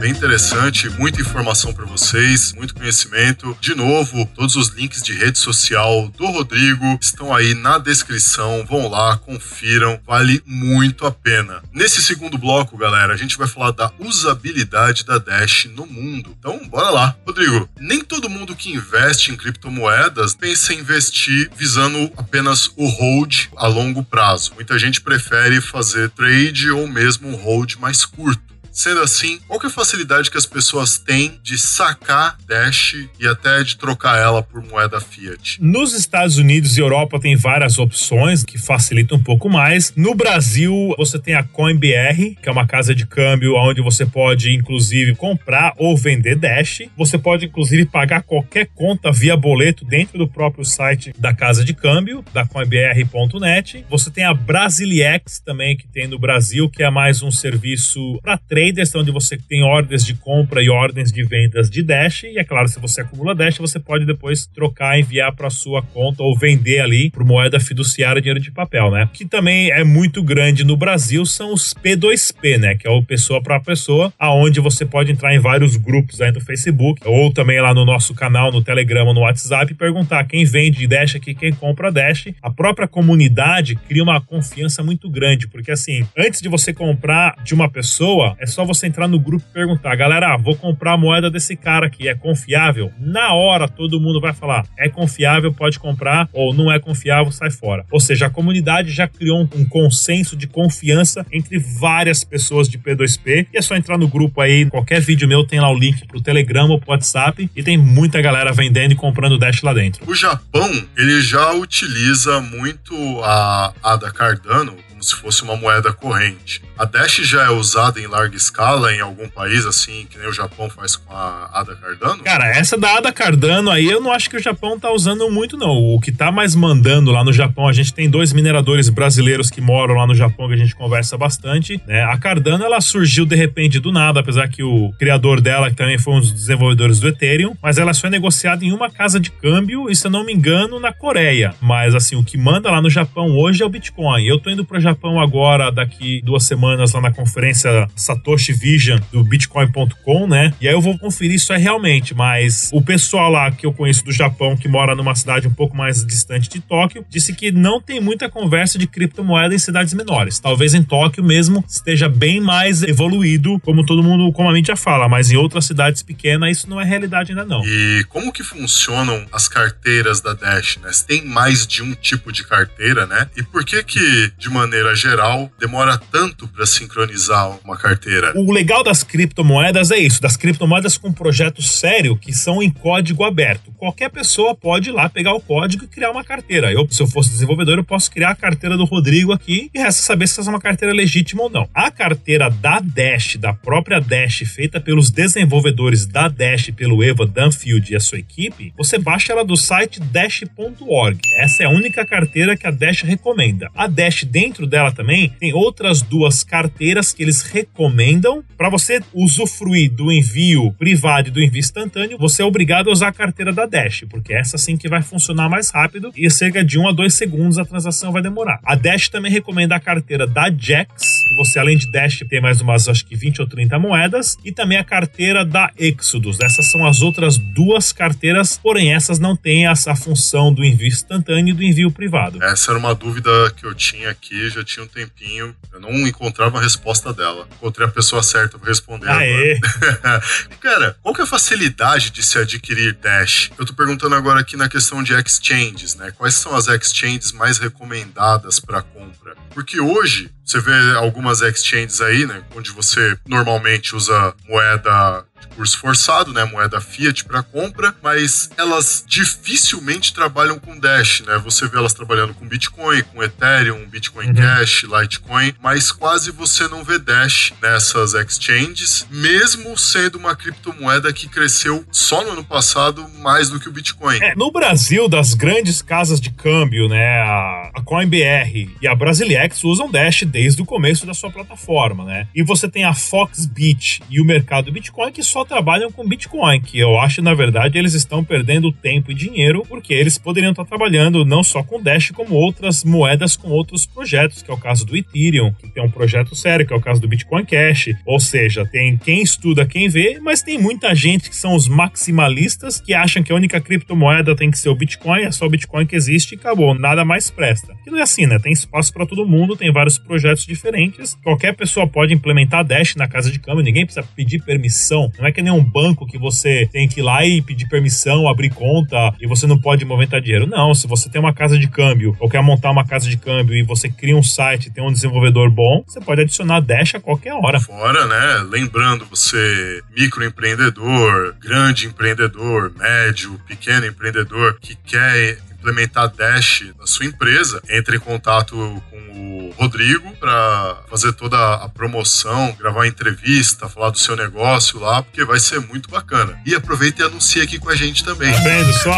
[0.00, 3.54] bem interessante, muita informação para vocês, muito conhecimento.
[3.60, 8.64] De novo, todos os links de rede social do Rodrigo estão aí na descrição.
[8.66, 11.62] Vão lá, confiram, vale muito a pena.
[11.70, 16.34] Nesse segundo bloco, galera, a gente vai falar da usabilidade da Dash no mundo.
[16.38, 17.14] Então, bora lá.
[17.26, 23.48] Rodrigo, nem todo mundo que investe em criptomoedas pensa em investir visando apenas o hold
[23.54, 24.52] a longo prazo.
[24.54, 28.49] Muita gente prefere fazer trade ou mesmo um hold mais curto.
[28.72, 33.26] Sendo assim, qual que é a facilidade que as pessoas têm de sacar Dash e
[33.26, 35.60] até de trocar ela por moeda fiat?
[35.60, 39.92] Nos Estados Unidos e Europa tem várias opções que facilitam um pouco mais.
[39.96, 44.54] No Brasil, você tem a CoinBR, que é uma casa de câmbio onde você pode,
[44.54, 46.82] inclusive, comprar ou vender Dash.
[46.96, 51.74] Você pode, inclusive, pagar qualquer conta via boleto dentro do próprio site da casa de
[51.74, 53.84] câmbio, da coinbr.net.
[53.90, 58.38] Você tem a Brasiliex também, que tem no Brasil, que é mais um serviço para
[58.70, 62.24] traders, onde você tem ordens de compra e ordens de vendas de Dash.
[62.24, 66.22] E é claro, se você acumula Dash, você pode depois trocar, enviar para sua conta
[66.22, 69.08] ou vender ali por moeda fiduciária, dinheiro de papel, né?
[69.12, 72.74] Que também é muito grande no Brasil são os P2P, né?
[72.74, 76.40] Que é o pessoa para pessoa, aonde você pode entrar em vários grupos aí no
[76.40, 80.86] Facebook ou também lá no nosso canal, no Telegram, no WhatsApp e perguntar quem vende
[80.86, 82.28] Dash aqui, quem compra Dash.
[82.42, 87.54] A própria comunidade cria uma confiança muito grande, porque assim, antes de você comprar de
[87.54, 91.30] uma pessoa, é só você entrar no grupo e perguntar, galera, vou comprar a moeda
[91.30, 92.92] desse cara aqui, é confiável?
[92.98, 97.50] Na hora todo mundo vai falar, é confiável, pode comprar, ou não é confiável, sai
[97.50, 97.84] fora.
[97.90, 103.46] Ou seja, a comunidade já criou um, consenso de confiança entre várias pessoas de P2P.
[103.52, 106.20] E é só entrar no grupo aí, qualquer vídeo meu tem lá o link pro
[106.20, 110.02] Telegram ou pro WhatsApp, e tem muita galera vendendo e comprando Dash lá dentro.
[110.10, 116.62] O Japão, ele já utiliza muito a ADA Cardano como se fosse uma moeda corrente.
[116.78, 120.32] A Dash já é usada em larga escala em algum país, assim, que nem o
[120.32, 122.22] Japão faz com a ADA Cardano?
[122.22, 125.56] Cara, essa da ADA Cardano aí, eu não acho que o Japão tá usando muito,
[125.56, 125.70] não.
[125.70, 129.60] O que tá mais mandando lá no Japão, a gente tem dois mineradores brasileiros que
[129.60, 132.02] moram lá no Japão, que a gente conversa bastante, né?
[132.04, 135.98] A Cardano, ela surgiu de repente do nada, apesar que o criador dela, que também
[135.98, 139.30] foi um dos desenvolvedores do Ethereum, mas ela só é negociada em uma casa de
[139.30, 141.54] câmbio, e se eu não me engano, na Coreia.
[141.60, 144.24] Mas, assim, o que manda lá no Japão hoje é o Bitcoin.
[144.24, 149.22] Eu tô indo pro Japão agora, daqui duas semanas, lá na conferência Satoshi Vision do
[149.22, 150.52] Bitcoin.com, né?
[150.60, 154.04] E aí eu vou conferir isso é realmente, mas o pessoal lá que eu conheço
[154.04, 157.80] do Japão, que mora numa cidade um pouco mais distante de Tóquio, disse que não
[157.80, 160.38] tem muita conversa de criptomoeda em cidades menores.
[160.38, 165.30] Talvez em Tóquio mesmo esteja bem mais evoluído, como todo mundo, a mídia fala, mas
[165.30, 167.62] em outras cidades pequenas isso não é realidade ainda não.
[167.64, 170.90] E como que funcionam as carteiras da Dash, né?
[171.06, 173.28] Tem mais de um tipo de carteira, né?
[173.36, 178.32] E por que que, de maneira geral, demora tanto para sincronizar uma carteira?
[178.36, 183.24] O legal das criptomoedas é isso, das criptomoedas com projeto sério que são em código
[183.24, 183.72] aberto.
[183.76, 186.72] Qualquer pessoa pode ir lá pegar o código e criar uma carteira.
[186.72, 190.02] Eu, se eu fosse desenvolvedor, eu posso criar a carteira do Rodrigo aqui e resta
[190.02, 191.68] saber se essa é uma carteira legítima ou não.
[191.74, 197.92] A carteira da Dash, da própria Dash, feita pelos desenvolvedores da Dash, pelo Eva Dunfield
[197.92, 201.18] e a sua equipe, você baixa ela do site dash.org.
[201.38, 203.70] Essa é a única carteira que a Dash recomenda.
[203.74, 209.90] A Dash, dentro dela também, tem outras duas carteiras que eles recomendam para você usufruir
[209.90, 212.16] do envio privado e do envio instantâneo.
[212.18, 215.48] Você é obrigado a usar a carteira da Dash, porque essa sim que vai funcionar
[215.48, 218.60] mais rápido e cerca de um a dois segundos a transação vai demorar.
[218.64, 222.60] A Dash também recomenda a carteira da Jax, que você além de Dash tem mais
[222.60, 226.40] umas acho que 20 ou 30 moedas, e também a carteira da Exodus.
[226.40, 231.52] Essas são as outras duas carteiras, porém essas não têm essa função do envio instantâneo
[231.52, 232.42] e do envio privado.
[232.42, 235.54] Essa era uma dúvida que eu tinha aqui, já tinha um tempinho.
[235.72, 237.46] Eu não encontrava a resposta dela.
[237.56, 239.08] Encontrei a pessoa certa para responder.
[239.08, 239.58] Aê.
[240.02, 240.22] agora.
[240.60, 243.50] Cara, qual que é a facilidade de se adquirir Dash?
[243.56, 246.10] Eu tô perguntando agora aqui na questão de exchanges, né?
[246.10, 249.36] Quais são as exchanges mais recomendadas para compra?
[249.54, 250.72] Porque hoje você vê
[251.20, 257.24] algumas exchanges aí, né, onde você normalmente usa moeda de curso forçado, né, moeda fiat
[257.24, 261.38] para compra, mas elas dificilmente trabalham com Dash, né?
[261.44, 264.34] Você vê elas trabalhando com Bitcoin, com Ethereum, Bitcoin Uhum.
[264.34, 271.28] Cash, Litecoin, mas quase você não vê Dash nessas exchanges, mesmo sendo uma criptomoeda que
[271.28, 274.18] cresceu só no ano passado mais do que o Bitcoin.
[274.22, 279.64] É, no Brasil, das grandes casas de câmbio, né, a, a CoinBR e a Brasilex
[279.64, 282.26] usam Dash desde o começo da sua plataforma, né?
[282.34, 286.78] E você tem a Foxbit e o mercado Bitcoin que só trabalham com Bitcoin, que
[286.78, 291.24] eu acho, na verdade, eles estão perdendo tempo e dinheiro porque eles poderiam estar trabalhando
[291.24, 294.96] não só com Dash, como outras moedas com outros projetos, que é o caso do
[294.96, 297.90] Ethereum, que tem um projeto sério, que é o caso do Bitcoin Cash.
[298.04, 302.80] Ou seja, tem quem estuda, quem vê, mas tem muita gente que são os maximalistas
[302.80, 305.86] que acham que a única criptomoeda tem que ser o Bitcoin, é só o Bitcoin
[305.86, 307.72] que existe e acabou, nada mais presta.
[307.84, 308.38] Que não é assim, né?
[308.40, 311.16] Tem espaço para todo mundo, tem vários projetos diferentes.
[311.22, 315.32] Qualquer pessoa pode implementar Dash na casa de câmbio, ninguém precisa pedir permissão Não é
[315.32, 319.14] que nem um banco que você tem que ir lá e pedir permissão, abrir conta
[319.20, 320.46] e você não pode movimentar dinheiro.
[320.46, 323.54] Não, se você tem uma casa de câmbio ou quer montar uma casa de câmbio
[323.54, 327.34] e você cria um site, tem um desenvolvedor bom, você pode adicionar Dash a qualquer
[327.34, 327.60] hora.
[327.60, 328.48] Fora, né?
[328.50, 337.62] Lembrando, você microempreendedor, grande empreendedor, médio, pequeno empreendedor que quer implementar Dash na sua empresa,
[337.68, 338.56] entre em contato
[338.90, 344.80] com o Rodrigo para fazer toda a promoção, gravar uma entrevista, falar do seu negócio
[344.80, 346.40] lá, porque vai ser muito bacana.
[346.46, 348.32] E aproveita e anuncia aqui com a gente também.
[348.32, 348.94] Tá vendo só?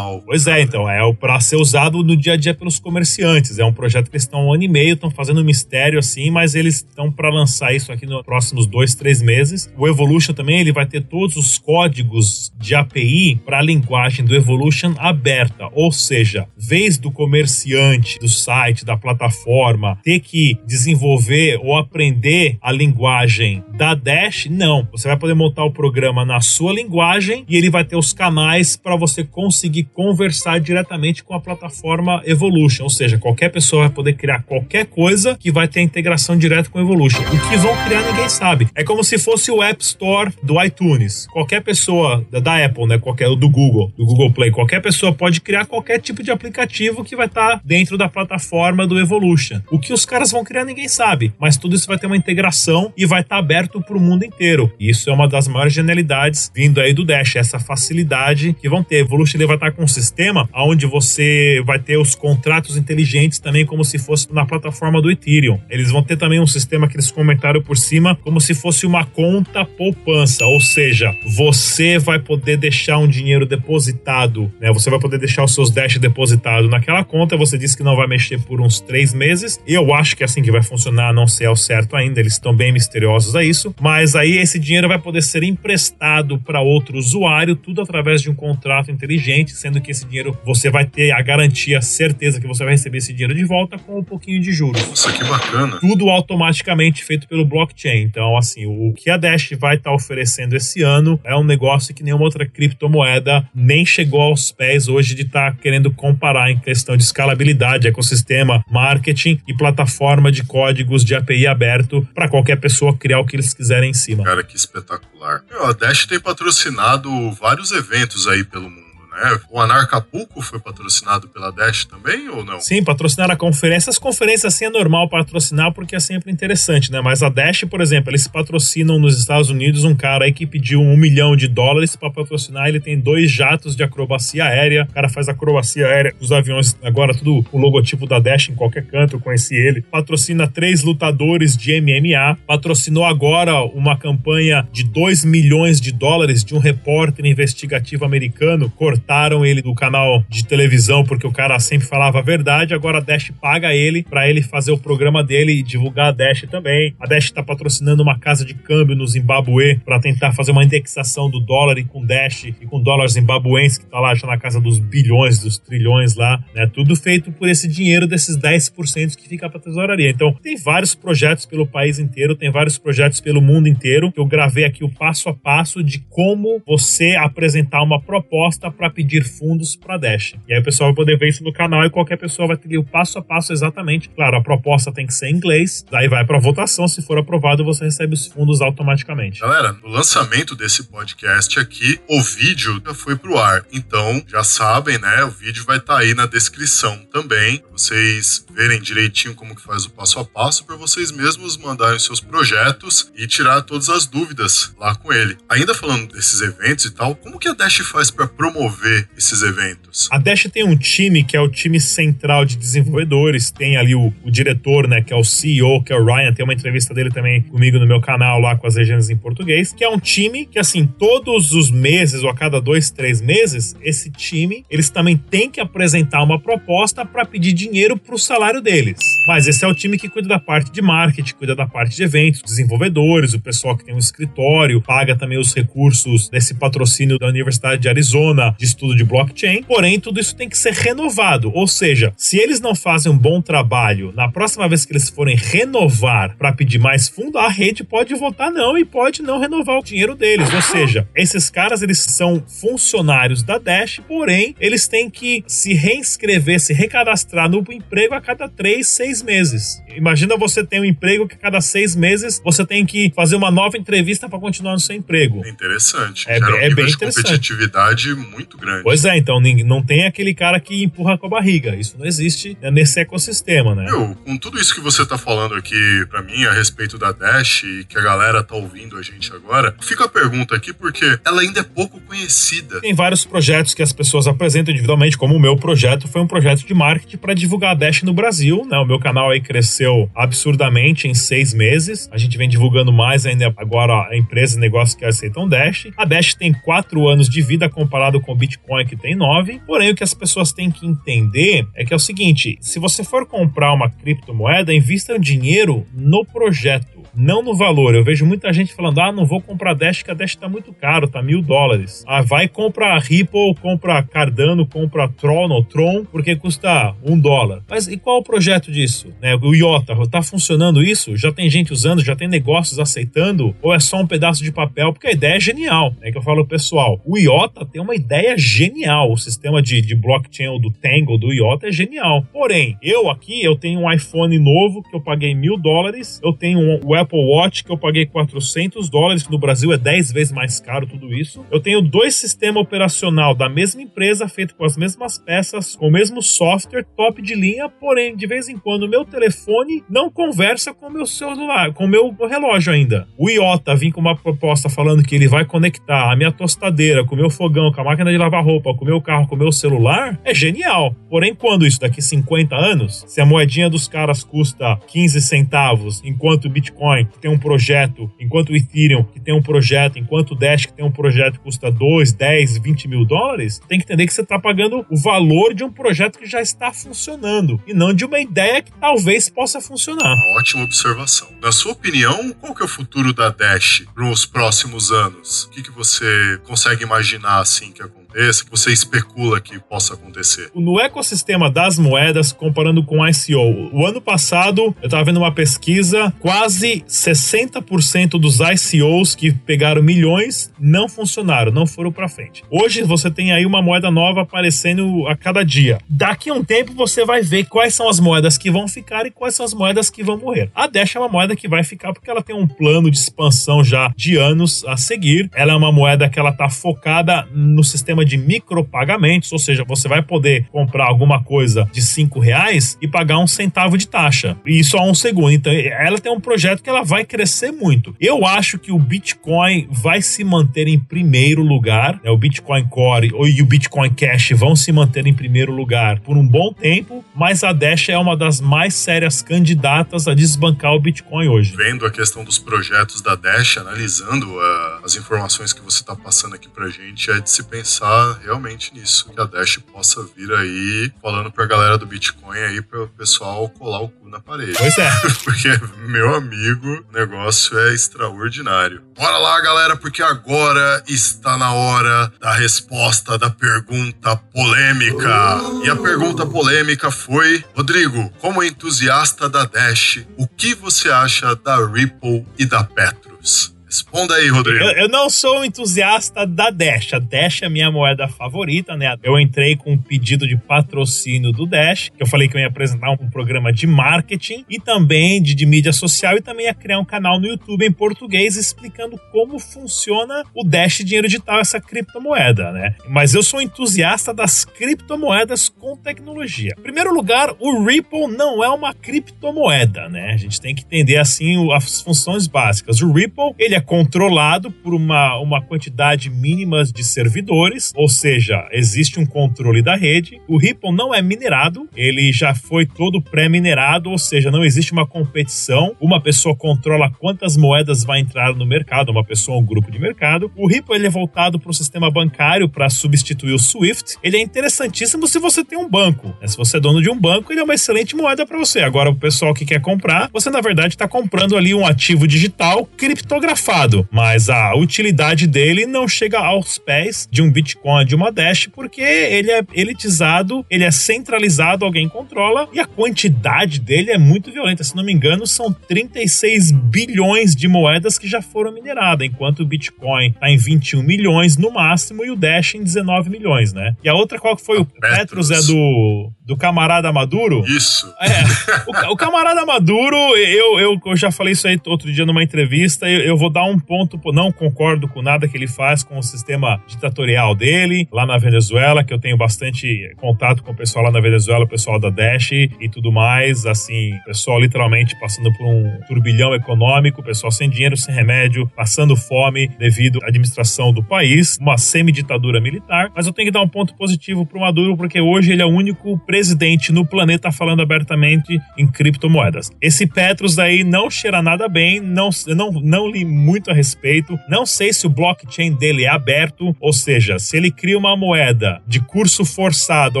[0.24, 3.58] Pois é, então, é para ser usado no dia a dia pelos comerciantes.
[3.58, 6.30] É um projeto que eles estão um ano e meio, estão fazendo um mistério assim,
[6.30, 9.72] mas eles estão para lançar isso aqui nos próximos dois, três meses.
[9.76, 14.34] O Evolution também ele vai ter todos os códigos de API para a linguagem do
[14.34, 21.76] Evolution aberta, ou seja, vez do comerciante, do site, da plataforma ter que desenvolver ou
[21.76, 24.86] aprender a linguagem da Dash, não.
[24.92, 28.76] Você vai poder montar o programa na sua linguagem e ele vai ter os canais
[28.76, 34.12] para você conseguir conversar diretamente com a plataforma Evolution, ou seja, qualquer pessoa vai poder
[34.12, 37.20] criar qualquer coisa que vai ter integração direta com o Evolution.
[37.22, 38.68] O que vão criar ninguém sabe.
[38.72, 41.26] É como se fosse o App Store do iTunes.
[41.32, 45.66] Qualquer pessoa da, Apple, né, qualquer do Google, do Google Play, qualquer pessoa pode criar
[45.66, 49.60] qualquer tipo de aplicativo que vai estar dentro da plataforma do Evolution.
[49.72, 52.92] O que os caras vão criar ninguém sabe, mas tudo isso vai ter uma integração
[52.96, 54.72] e vai estar aberto para o mundo inteiro.
[54.78, 58.84] E isso é uma das maiores genialidades vindo aí do Dash, essa facilidade que vão
[58.84, 59.02] ter.
[59.02, 63.84] Evolution vai estar com um sistema onde você vai ter os contratos inteligentes também como
[63.84, 65.58] se fosse na plataforma do Ethereum.
[65.68, 69.04] Eles vão ter também um sistema que eles comentaram por cima como se fosse uma
[69.04, 74.72] conta poupança, ou seja, você vai poder deixar um dinheiro depositado, né?
[74.72, 77.36] Você vai poder deixar os seus Dash depositado naquela conta.
[77.36, 79.60] Você disse que não vai mexer por uns três meses.
[79.66, 82.20] Eu acho que é assim que vai funcionar, não sei ao certo ainda.
[82.20, 83.74] Eles estão bem misteriosos a isso.
[83.80, 88.34] Mas aí esse dinheiro vai poder ser emprestado para outro usuário, tudo através de um
[88.34, 92.64] contrato inteligente, sendo que esse dinheiro você vai ter a garantia, a certeza que você
[92.64, 94.86] vai receber esse dinheiro de volta com um pouquinho de juros.
[94.86, 95.78] Nossa, que bacana.
[95.80, 98.02] Tudo automaticamente feito pelo blockchain.
[98.02, 102.02] Então, assim, o que a Dash vai estar oferecendo esse ano é um negócio que
[102.02, 107.02] nenhuma outra criptomoeda nem chegou aos pés hoje de estar querendo comparar em questão de
[107.02, 113.24] escalabilidade, ecossistema, marketing e plataforma de códigos de API aberto para qualquer pessoa criar o
[113.24, 114.24] que eles quiserem em cima.
[114.24, 115.42] Cara, que espetacular.
[115.50, 118.81] Meu, a Dash tem patrocinado vários eventos aí pelo mundo.
[119.12, 119.40] Né?
[119.50, 122.60] O Anarcapulco foi patrocinado pela Dash também ou não?
[122.60, 123.90] Sim, patrocinar a conferência.
[123.90, 127.00] As conferências assim é normal patrocinar porque é sempre interessante, né?
[127.00, 130.80] Mas a Dash, por exemplo, eles patrocinam nos Estados Unidos um cara aí que pediu
[130.80, 132.68] um milhão de dólares para patrocinar.
[132.68, 134.86] Ele tem dois jatos de acrobacia aérea.
[134.90, 138.86] O cara faz acrobacia aérea os aviões, agora tudo o logotipo da Dash em qualquer
[138.86, 139.16] canto.
[139.16, 139.82] Eu conheci ele.
[139.82, 142.38] Patrocina três lutadores de MMA.
[142.46, 149.01] Patrocinou agora uma campanha de 2 milhões de dólares de um repórter investigativo americano, Cortez
[149.02, 152.72] cortaram ele do canal de televisão porque o cara sempre falava a verdade.
[152.72, 156.46] Agora a Dash paga ele para ele fazer o programa dele e divulgar a Dash
[156.50, 156.94] também.
[157.00, 161.28] A Dash tá patrocinando uma casa de câmbio no Zimbabue para tentar fazer uma indexação
[161.28, 164.60] do dólar e com Dash e com dólar zimbabuense que tá lá já na casa
[164.60, 166.66] dos bilhões, dos trilhões lá, né?
[166.72, 170.10] Tudo feito por esse dinheiro desses 10% que fica para tesouraria.
[170.10, 174.12] Então, tem vários projetos pelo país inteiro, tem vários projetos pelo mundo inteiro.
[174.16, 179.24] Eu gravei aqui o passo a passo de como você apresentar uma proposta para pedir
[179.24, 180.34] fundos para Dash.
[180.48, 182.78] E aí o pessoal vai poder ver isso no canal e qualquer pessoa vai ter
[182.78, 184.08] o passo a passo exatamente.
[184.10, 187.64] Claro, a proposta tem que ser em inglês, daí vai para votação, se for aprovado,
[187.64, 189.40] você recebe os fundos automaticamente.
[189.40, 193.64] Galera, no lançamento desse podcast aqui, o vídeo já foi pro ar.
[193.72, 195.24] Então, já sabem, né?
[195.24, 199.62] O vídeo vai estar tá aí na descrição também, pra vocês verem direitinho como que
[199.62, 204.06] faz o passo a passo para vocês mesmos mandarem seus projetos e tirar todas as
[204.06, 205.36] dúvidas lá com ele.
[205.48, 208.81] Ainda falando desses eventos e tal, como que a Dash faz para promover
[209.16, 210.08] esses eventos?
[210.10, 214.12] A Dash tem um time que é o time central de desenvolvedores, tem ali o,
[214.24, 217.10] o diretor, né, que é o CEO, que é o Ryan, tem uma entrevista dele
[217.10, 220.46] também comigo no meu canal lá com as legendas em português, que é um time
[220.46, 225.16] que, assim, todos os meses ou a cada dois, três meses, esse time, eles também
[225.16, 228.98] têm que apresentar uma proposta para pedir dinheiro pro salário deles.
[229.26, 232.02] Mas esse é o time que cuida da parte de marketing, cuida da parte de
[232.02, 237.26] eventos, desenvolvedores, o pessoal que tem um escritório, paga também os recursos desse patrocínio da
[237.26, 239.62] Universidade de Arizona de estudo de blockchain.
[239.62, 241.50] Porém, tudo isso tem que ser renovado.
[241.54, 245.36] Ou seja, se eles não fazem um bom trabalho, na próxima vez que eles forem
[245.36, 249.82] renovar para pedir mais fundo, a rede pode votar não e pode não renovar o
[249.82, 250.52] dinheiro deles.
[250.52, 256.60] Ou seja, esses caras eles são funcionários da Dash, porém eles têm que se reinscrever,
[256.60, 259.82] se recadastrar no emprego a cada três, seis meses.
[259.94, 263.50] Imagina você ter um emprego que a cada seis meses você tem que fazer uma
[263.50, 265.42] nova entrevista para continuar no seu emprego.
[265.44, 266.28] É interessante.
[266.28, 268.82] É, Gera um é bem de competitividade muito grande.
[268.82, 271.74] Pois é, então não tem aquele cara que empurra com a barriga.
[271.76, 273.84] Isso não existe né, nesse ecossistema, né?
[273.84, 277.64] Meu, com tudo isso que você tá falando aqui pra mim a respeito da Dash
[277.64, 281.42] e que a galera tá ouvindo a gente agora, fica a pergunta aqui porque ela
[281.42, 282.80] ainda é pouco conhecida.
[282.80, 286.64] Tem vários projetos que as pessoas apresentam individualmente, como o meu projeto foi um projeto
[286.66, 288.66] de marketing para divulgar a Dash no Brasil.
[288.68, 288.78] Né?
[288.78, 292.08] O meu canal aí cresceu absurdamente em seis meses.
[292.12, 295.88] A gente vem divulgando mais ainda agora a empresas e negócios que aceitam Dash.
[295.96, 299.60] A Dash tem quatro anos de vida comparado com o Bitcoin que tem nove.
[299.66, 303.02] Porém, o que as pessoas têm que entender é que é o seguinte: se você
[303.04, 307.94] for comprar uma criptomoeda, invista dinheiro no projeto não no valor.
[307.94, 310.72] Eu vejo muita gente falando: ah, não vou comprar Dash, que a Dash tá muito
[310.72, 312.04] caro, tá mil dólares.
[312.06, 317.62] Ah, vai comprar Ripple, compra Cardano, compra Tron ou Tron, porque custa um dólar.
[317.68, 319.12] Mas e qual o projeto disso?
[319.20, 321.16] Né, o IOTA, tá funcionando isso?
[321.16, 323.54] Já tem gente usando, já tem negócios aceitando?
[323.62, 324.92] Ou é só um pedaço de papel?
[324.92, 325.94] Porque a ideia é genial.
[326.02, 329.12] É que eu falo, pessoal, o IOTA tem uma ideia genial.
[329.12, 332.24] O sistema de, de blockchain do Tangle do IOTA é genial.
[332.32, 336.58] Porém, eu aqui, eu tenho um iPhone novo que eu paguei mil dólares, eu tenho
[336.58, 340.60] um, Apple Watch que eu paguei 400 dólares, que no Brasil é 10 vezes mais
[340.60, 341.44] caro tudo isso.
[341.50, 345.90] Eu tenho dois sistemas operacional da mesma empresa, feito com as mesmas peças, com o
[345.90, 350.86] mesmo software, top de linha, porém, de vez em quando, meu telefone não conversa com
[350.86, 353.06] o meu celular, com o meu relógio ainda.
[353.16, 357.14] O Iota vim com uma proposta falando que ele vai conectar a minha tostadeira com
[357.14, 359.38] o meu fogão, com a máquina de lavar roupa, com o meu carro, com o
[359.38, 360.94] meu celular, é genial.
[361.08, 366.46] Porém, quando isso daqui 50 anos, se a moedinha dos caras custa 15 centavos, enquanto
[366.46, 370.34] o Bitcoin que tem um projeto, enquanto o Ethereum que tem um projeto, enquanto o
[370.34, 374.06] Dash que tem um projeto que custa 2, 10, 20 mil dólares, tem que entender
[374.06, 377.94] que você está pagando o valor de um projeto que já está funcionando e não
[377.94, 380.14] de uma ideia que talvez possa funcionar.
[380.14, 381.28] Uma ótima observação.
[381.40, 385.44] Na sua opinião, qual que é o futuro da Dash para os próximos anos?
[385.44, 387.82] O que, que você consegue imaginar assim que
[388.12, 390.50] aconteça, que você especula que possa acontecer?
[390.54, 396.12] No ecossistema das moedas, comparando com ICO, o ano passado eu estava vendo uma pesquisa,
[396.20, 402.44] quase 60% dos ICOs que pegaram milhões não funcionaram, não foram para frente.
[402.50, 405.78] Hoje você tem aí uma moeda nova aparecendo a cada dia.
[405.88, 409.10] Daqui a um tempo você vai ver quais são as moedas que vão ficar e
[409.10, 410.50] quais são as moedas que vão morrer.
[410.54, 413.64] A Dash é uma moeda que vai ficar porque ela tem um plano de expansão
[413.64, 415.30] já de anos a seguir.
[415.34, 419.88] Ela é uma moeda que ela está focada no sistema de micropagamentos, ou seja, você
[419.88, 424.36] vai poder comprar alguma coisa de 5 reais e pagar um centavo de taxa.
[424.46, 425.30] E isso a um segundo.
[425.30, 427.94] Então, ela tem um projeto que ela vai crescer muito.
[428.00, 432.10] Eu acho que o Bitcoin vai se manter em primeiro lugar, né?
[432.10, 436.26] o Bitcoin Core e o Bitcoin Cash vão se manter em primeiro lugar por um
[436.26, 441.28] bom tempo, mas a Dash é uma das mais sérias candidatas a desbancar o Bitcoin
[441.28, 441.54] hoje.
[441.56, 446.34] Vendo a questão dos projetos da Dash, analisando ah, as informações que você está passando
[446.34, 450.32] aqui pra gente, é de se pensar apostar realmente nisso, que a Dash possa vir
[450.32, 454.54] aí falando pra galera do Bitcoin aí para o pessoal colar o cu na parede.
[454.56, 454.90] Pois é.
[455.24, 455.48] porque,
[455.86, 458.82] meu amigo, o negócio é extraordinário.
[458.96, 465.40] Bora lá, galera, porque agora está na hora da resposta da pergunta polêmica.
[465.64, 471.56] E a pergunta polêmica foi: Rodrigo, como entusiasta da Dash, o que você acha da
[471.66, 473.51] Ripple e da Petros?
[473.72, 474.62] Responda aí, Rodrigo.
[474.62, 476.92] Eu, eu não sou um entusiasta da Dash.
[476.92, 478.94] A Dash é a minha moeda favorita, né?
[479.02, 482.48] Eu entrei com um pedido de patrocínio do Dash, que eu falei que eu ia
[482.48, 486.78] apresentar um, programa de marketing e também de, de mídia social e também ia criar
[486.80, 492.52] um canal no YouTube em português explicando como funciona o Dash Dinheiro Digital, essa criptomoeda,
[492.52, 492.74] né?
[492.90, 496.52] Mas eu sou um entusiasta das criptomoedas com tecnologia.
[496.58, 500.12] Em primeiro lugar, o Ripple não é uma criptomoeda, né?
[500.12, 502.82] A gente tem que entender assim as funções básicas.
[502.82, 509.00] O Ripple, ele é controlado por uma, uma quantidade mínima de servidores, ou seja, existe
[509.00, 510.20] um controle da rede.
[510.28, 514.86] O Ripple não é minerado, ele já foi todo pré-minerado, ou seja, não existe uma
[514.86, 515.74] competição.
[515.80, 520.30] Uma pessoa controla quantas moedas vai entrar no mercado, uma pessoa um grupo de mercado.
[520.36, 523.96] O Ripple ele é voltado para o sistema bancário para substituir o Swift.
[524.02, 526.14] Ele é interessantíssimo se você tem um banco.
[526.26, 528.60] Se você é dono de um banco, ele é uma excelente moeda para você.
[528.60, 532.66] Agora, o pessoal que quer comprar, você na verdade está comprando ali um ativo digital
[532.76, 533.51] criptografado
[533.90, 538.80] mas a utilidade dele não chega aos pés de um Bitcoin, de uma Dash, porque
[538.80, 544.64] ele é elitizado, ele é centralizado, alguém controla, e a quantidade dele é muito violenta.
[544.64, 549.46] Se não me engano, são 36 bilhões de moedas que já foram mineradas, enquanto o
[549.46, 553.74] Bitcoin está em 21 milhões no máximo e o Dash em 19 milhões, né?
[553.82, 554.58] E a outra qual que foi?
[554.58, 557.44] O Petros é do do camarada Maduro.
[557.46, 557.92] Isso.
[558.00, 558.22] É.
[558.66, 562.88] O, o, camarada Maduro, eu, eu, eu, já falei isso aí outro dia numa entrevista.
[562.88, 566.02] Eu, eu, vou dar um ponto, não concordo com nada que ele faz com o
[566.02, 570.90] sistema ditatorial dele lá na Venezuela, que eu tenho bastante contato com o pessoal lá
[570.90, 573.46] na Venezuela, o pessoal da Dash e tudo mais.
[573.46, 579.48] Assim, pessoal literalmente passando por um turbilhão econômico, pessoal sem dinheiro, sem remédio, passando fome
[579.58, 582.90] devido à administração do país, uma semi-ditadura militar.
[582.94, 585.50] Mas eu tenho que dar um ponto positivo pro Maduro, porque hoje ele é o
[585.50, 589.50] único presidente no planeta falando abertamente em criptomoedas.
[589.60, 592.86] Esse Petros aí não cheira nada bem, não, não, não
[593.22, 597.50] muito a respeito, não sei se o blockchain dele é aberto, ou seja, se ele
[597.50, 600.00] cria uma moeda de curso forçado,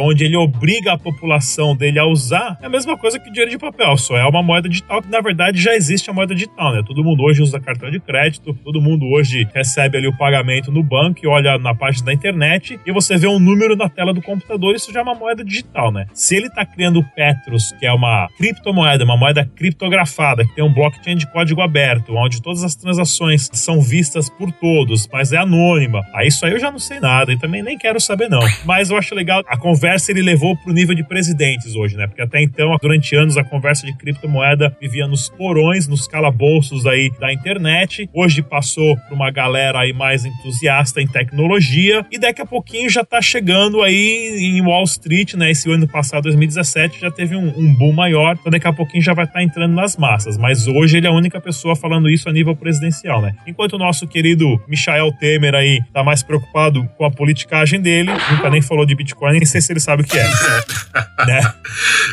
[0.00, 3.58] onde ele obriga a população dele a usar, é a mesma coisa que dinheiro de
[3.58, 6.82] papel, só é uma moeda digital que na verdade já existe a moeda digital, né?
[6.84, 10.82] Todo mundo hoje usa cartão de crédito, todo mundo hoje recebe ali o pagamento no
[10.82, 14.20] banco e olha na página da internet e você vê um número na tela do
[14.20, 16.06] computador, isso já é uma moeda digital, né?
[16.12, 20.64] Se ele está criando o Petros, que é uma criptomoeda, uma moeda criptografada, que tem
[20.64, 23.11] um blockchain de código aberto, onde todas as transações
[23.52, 27.32] são vistas por todos, mas é anônima, aí isso aí eu já não sei nada
[27.32, 28.40] e também nem quero saber não.
[28.64, 32.06] Mas eu acho legal, a conversa ele levou pro nível de presidentes hoje, né?
[32.06, 37.10] Porque até então, durante anos, a conversa de criptomoeda vivia nos porões, nos calabouços aí
[37.18, 38.08] da internet.
[38.12, 43.04] Hoje passou pra uma galera aí mais entusiasta em tecnologia e daqui a pouquinho já
[43.04, 45.50] tá chegando aí em Wall Street, né?
[45.50, 49.12] Esse ano passado, 2017, já teve um, um boom maior, então daqui a pouquinho já
[49.12, 50.36] vai estar tá entrando nas massas.
[50.36, 53.34] Mas hoje ele é a única pessoa falando isso a nível presidencial, né?
[53.46, 58.50] Enquanto o nosso querido Michael Temer aí tá mais preocupado com a politicagem dele, nunca
[58.50, 60.24] nem falou de Bitcoin, nem sei se ele sabe o que é.
[61.26, 61.42] né?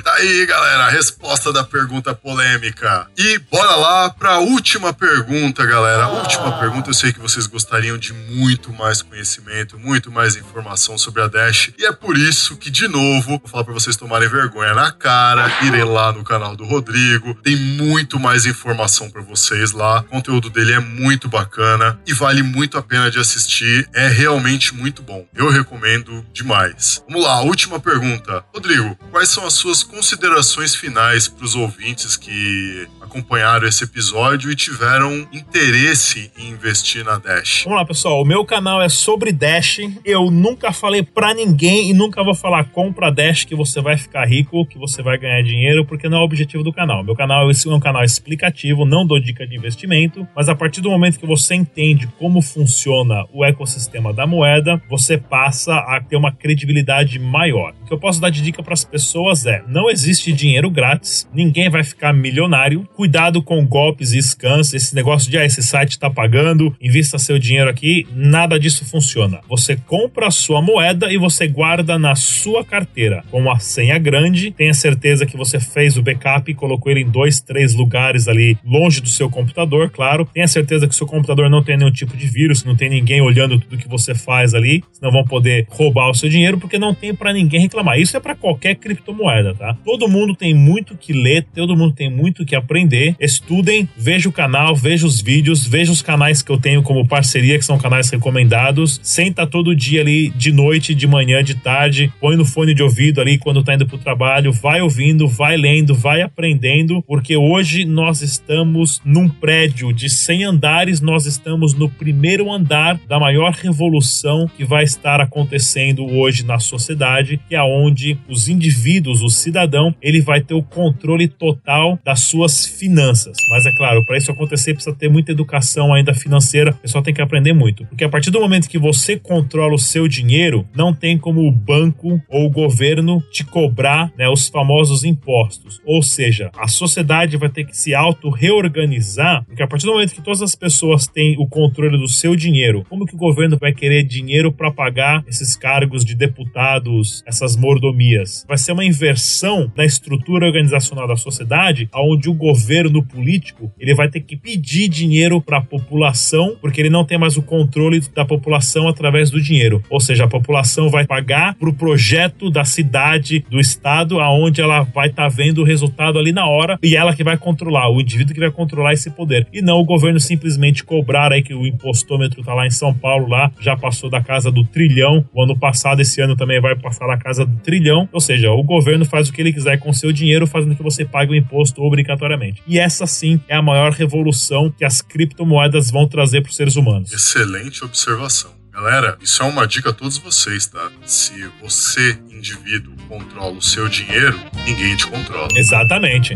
[0.03, 3.07] Tá aí, galera, a resposta da pergunta polêmica.
[3.17, 6.03] E bora lá pra última pergunta, galera.
[6.03, 10.97] A última pergunta, eu sei que vocês gostariam de muito mais conhecimento, muito mais informação
[10.97, 11.71] sobre a Dash.
[11.77, 15.51] E é por isso que, de novo, vou falar pra vocês tomarem vergonha na cara,
[15.63, 17.35] irem lá no canal do Rodrigo.
[17.35, 19.99] Tem muito mais informação para vocês lá.
[19.99, 23.87] O conteúdo dele é muito bacana e vale muito a pena de assistir.
[23.93, 25.25] É realmente muito bom.
[25.35, 27.03] Eu recomendo demais.
[27.07, 28.43] Vamos lá, última pergunta.
[28.53, 34.55] Rodrigo, quais são as suas considerações finais para os ouvintes que acompanharam esse episódio e
[34.55, 37.63] tiveram interesse em investir na Dash?
[37.63, 38.21] Vamos lá, pessoal.
[38.21, 39.79] O meu canal é sobre Dash.
[40.05, 44.25] Eu nunca falei para ninguém e nunca vou falar compra Dash que você vai ficar
[44.25, 47.03] rico, que você vai ganhar dinheiro, porque não é o objetivo do canal.
[47.03, 50.89] Meu canal é um canal explicativo, não dou dica de investimento, mas a partir do
[50.89, 56.31] momento que você entende como funciona o ecossistema da moeda, você passa a ter uma
[56.31, 57.73] credibilidade maior.
[57.81, 61.27] O que eu posso dar de dica para as pessoas é: não existe dinheiro grátis,
[61.33, 64.73] ninguém vai ficar milionário cuidado com golpes e scans.
[64.73, 69.39] Esse negócio de ah, esse site está pagando, invista seu dinheiro aqui, nada disso funciona.
[69.47, 74.51] Você compra a sua moeda e você guarda na sua carteira com uma senha grande.
[74.51, 78.57] Tenha certeza que você fez o backup e colocou ele em dois, três lugares ali
[78.65, 80.27] longe do seu computador, claro.
[80.33, 83.21] Tenha certeza que o seu computador não tem nenhum tipo de vírus, não tem ninguém
[83.21, 86.93] olhando tudo que você faz ali, senão vão poder roubar o seu dinheiro porque não
[86.93, 87.97] tem para ninguém reclamar.
[87.97, 89.77] Isso é para qualquer criptomoeda, tá?
[89.85, 92.88] Todo mundo tem muito que ler, todo mundo tem muito que aprender.
[93.19, 97.57] Estudem, veja o canal, veja os vídeos, veja os canais que eu tenho como parceria,
[97.57, 98.99] que são canais recomendados.
[99.03, 103.21] Senta todo dia ali de noite, de manhã, de tarde, põe no fone de ouvido
[103.21, 108.21] ali quando tá indo pro trabalho, vai ouvindo, vai lendo, vai aprendendo, porque hoje nós
[108.21, 114.65] estamos num prédio de 100 andares, nós estamos no primeiro andar da maior revolução que
[114.65, 120.41] vai estar acontecendo hoje na sociedade, que é onde os indivíduos, o cidadão, ele vai
[120.41, 123.37] ter o controle total das suas finanças.
[123.49, 127.13] Mas é claro, para isso acontecer precisa ter muita educação ainda financeira, o pessoal tem
[127.13, 127.85] que aprender muito.
[127.85, 131.51] Porque a partir do momento que você controla o seu dinheiro, não tem como o
[131.51, 135.81] banco ou o governo te cobrar né, os famosos impostos.
[135.85, 140.21] Ou seja, a sociedade vai ter que se auto-reorganizar, porque a partir do momento que
[140.21, 144.03] todas as pessoas têm o controle do seu dinheiro, como que o governo vai querer
[144.03, 148.45] dinheiro para pagar esses cargos de deputados, essas mordomias?
[148.47, 152.68] Vai ser uma inversão na estrutura organizacional da sociedade, onde o governo
[153.03, 157.37] político ele vai ter que pedir dinheiro para a população, porque ele não tem mais
[157.37, 159.83] o controle da população através do dinheiro.
[159.89, 164.83] Ou seja, a população vai pagar para o projeto da cidade, do estado, aonde ela
[164.83, 168.01] vai estar tá vendo o resultado ali na hora e ela que vai controlar, o
[168.01, 169.47] indivíduo que vai controlar esse poder.
[169.53, 173.27] E não o governo simplesmente cobrar aí que o impostômetro tá lá em São Paulo,
[173.27, 175.25] lá já passou da casa do trilhão.
[175.33, 178.07] O ano passado, esse ano também vai passar da casa do trilhão.
[178.11, 181.05] Ou seja, o governo faz o que ele quiser com seu dinheiro, fazendo que você
[181.05, 182.58] pague o imposto obrigatoriamente.
[182.67, 186.75] E essa sim é a maior revolução que as criptomoedas vão trazer para os seres
[186.75, 187.11] humanos.
[187.11, 188.51] Excelente observação.
[188.71, 190.89] Galera, isso é uma dica a todos vocês, tá?
[191.05, 195.49] Se você, indivíduo, controla o seu dinheiro, ninguém te controla.
[195.55, 196.33] Exatamente.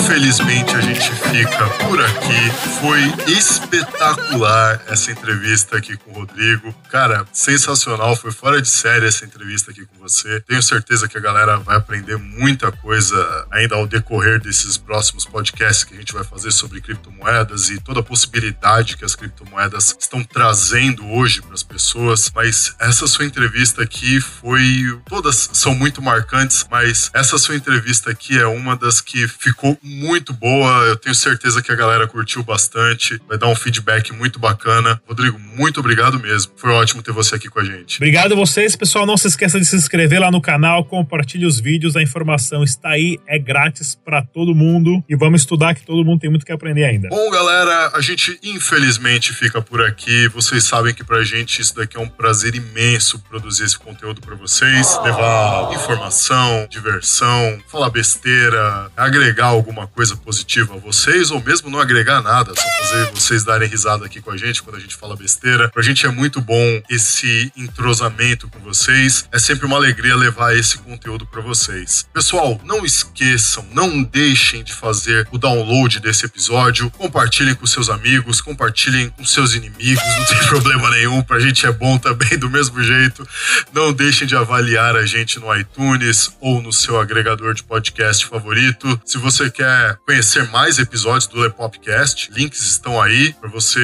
[0.08, 2.50] Infelizmente a gente fica por aqui.
[2.80, 6.74] Foi espetacular essa entrevista aqui com o Rodrigo.
[6.90, 8.16] Cara, sensacional.
[8.16, 10.40] Foi fora de série essa entrevista aqui com você.
[10.48, 15.84] Tenho certeza que a galera vai aprender muita coisa ainda ao decorrer desses próximos podcasts
[15.84, 20.24] que a gente vai fazer sobre criptomoedas e toda a possibilidade que as criptomoedas estão
[20.24, 22.32] trazendo hoje para as pessoas.
[22.34, 25.02] Mas essa sua entrevista aqui foi.
[25.06, 30.32] Todas são muito marcantes, mas essa sua entrevista aqui é uma das que ficou muito
[30.32, 30.86] boa.
[30.86, 33.20] Eu tenho certeza que a galera curtiu bastante.
[33.28, 35.02] Vai dar um feedback muito bacana.
[35.08, 36.52] Rodrigo, muito obrigado mesmo.
[36.56, 37.98] Foi ótimo ter você aqui com a gente.
[37.98, 39.06] Obrigado a vocês, pessoal.
[39.06, 41.96] Não se esqueça de se inscrever lá no canal, compartilhe os vídeos.
[41.96, 45.04] A informação está aí, é grátis para todo mundo.
[45.08, 47.10] E vamos estudar que todo mundo tem muito que aprender ainda.
[47.10, 50.28] Bom, galera, a gente infelizmente fica por aqui.
[50.30, 54.36] Vocês sabem que pra gente isso daqui é um prazer imenso produzir esse conteúdo para
[54.36, 61.70] vocês, levar informação, diversão, falar besteira, agregar alguma coisa coisa positiva a vocês, ou mesmo
[61.70, 64.96] não agregar nada, só fazer vocês darem risada aqui com a gente quando a gente
[64.96, 65.47] fala besteira.
[65.72, 69.28] Pra gente é muito bom esse entrosamento com vocês.
[69.32, 72.06] É sempre uma alegria levar esse conteúdo para vocês.
[72.14, 76.92] Pessoal, não esqueçam, não deixem de fazer o download desse episódio.
[76.92, 81.22] Compartilhem com seus amigos, compartilhem com seus inimigos, não tem problema nenhum.
[81.22, 83.26] Pra gente é bom também do mesmo jeito.
[83.72, 89.00] Não deixem de avaliar a gente no iTunes ou no seu agregador de podcast favorito.
[89.06, 93.80] Se você quer conhecer mais episódios do Lepopcast, links estão aí para você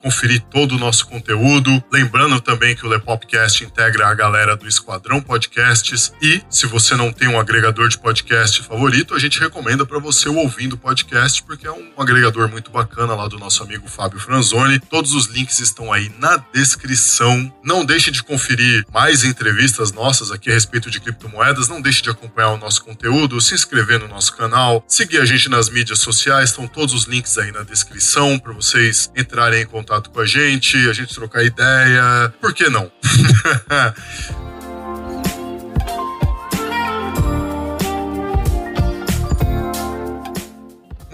[0.00, 1.82] conferir todo o nosso conteúdo.
[1.90, 7.10] Lembrando também que o Lepopcast integra a galera do Esquadrão Podcasts e se você não
[7.10, 11.66] tem um agregador de podcast favorito, a gente recomenda para você o Ouvindo Podcast, porque
[11.66, 14.78] é um agregador muito bacana lá do nosso amigo Fábio Franzoni.
[14.78, 17.52] Todos os links estão aí na descrição.
[17.62, 21.68] Não deixe de conferir mais entrevistas nossas aqui a respeito de criptomoedas.
[21.68, 25.48] Não deixe de acompanhar o nosso conteúdo, se inscrever no nosso canal, seguir a gente
[25.48, 30.10] nas mídias sociais, estão todos os links aí na descrição para vocês entrarem em contato
[30.10, 32.32] com a gente, a gente trocar ideia.
[32.40, 32.90] Por que não?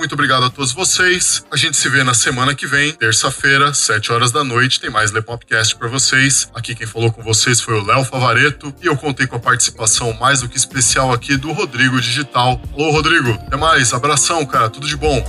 [0.01, 1.45] Muito obrigado a todos vocês.
[1.53, 4.81] A gente se vê na semana que vem, terça-feira, 7 horas da noite.
[4.81, 6.49] Tem mais Lepopcast para vocês.
[6.55, 10.15] Aqui quem falou com vocês foi o Léo Favareto e eu contei com a participação
[10.15, 12.59] mais do que especial aqui do Rodrigo Digital.
[12.75, 13.31] Alô, Rodrigo.
[13.31, 13.93] Até mais.
[13.93, 14.71] Abração, cara.
[14.71, 15.23] Tudo de bom.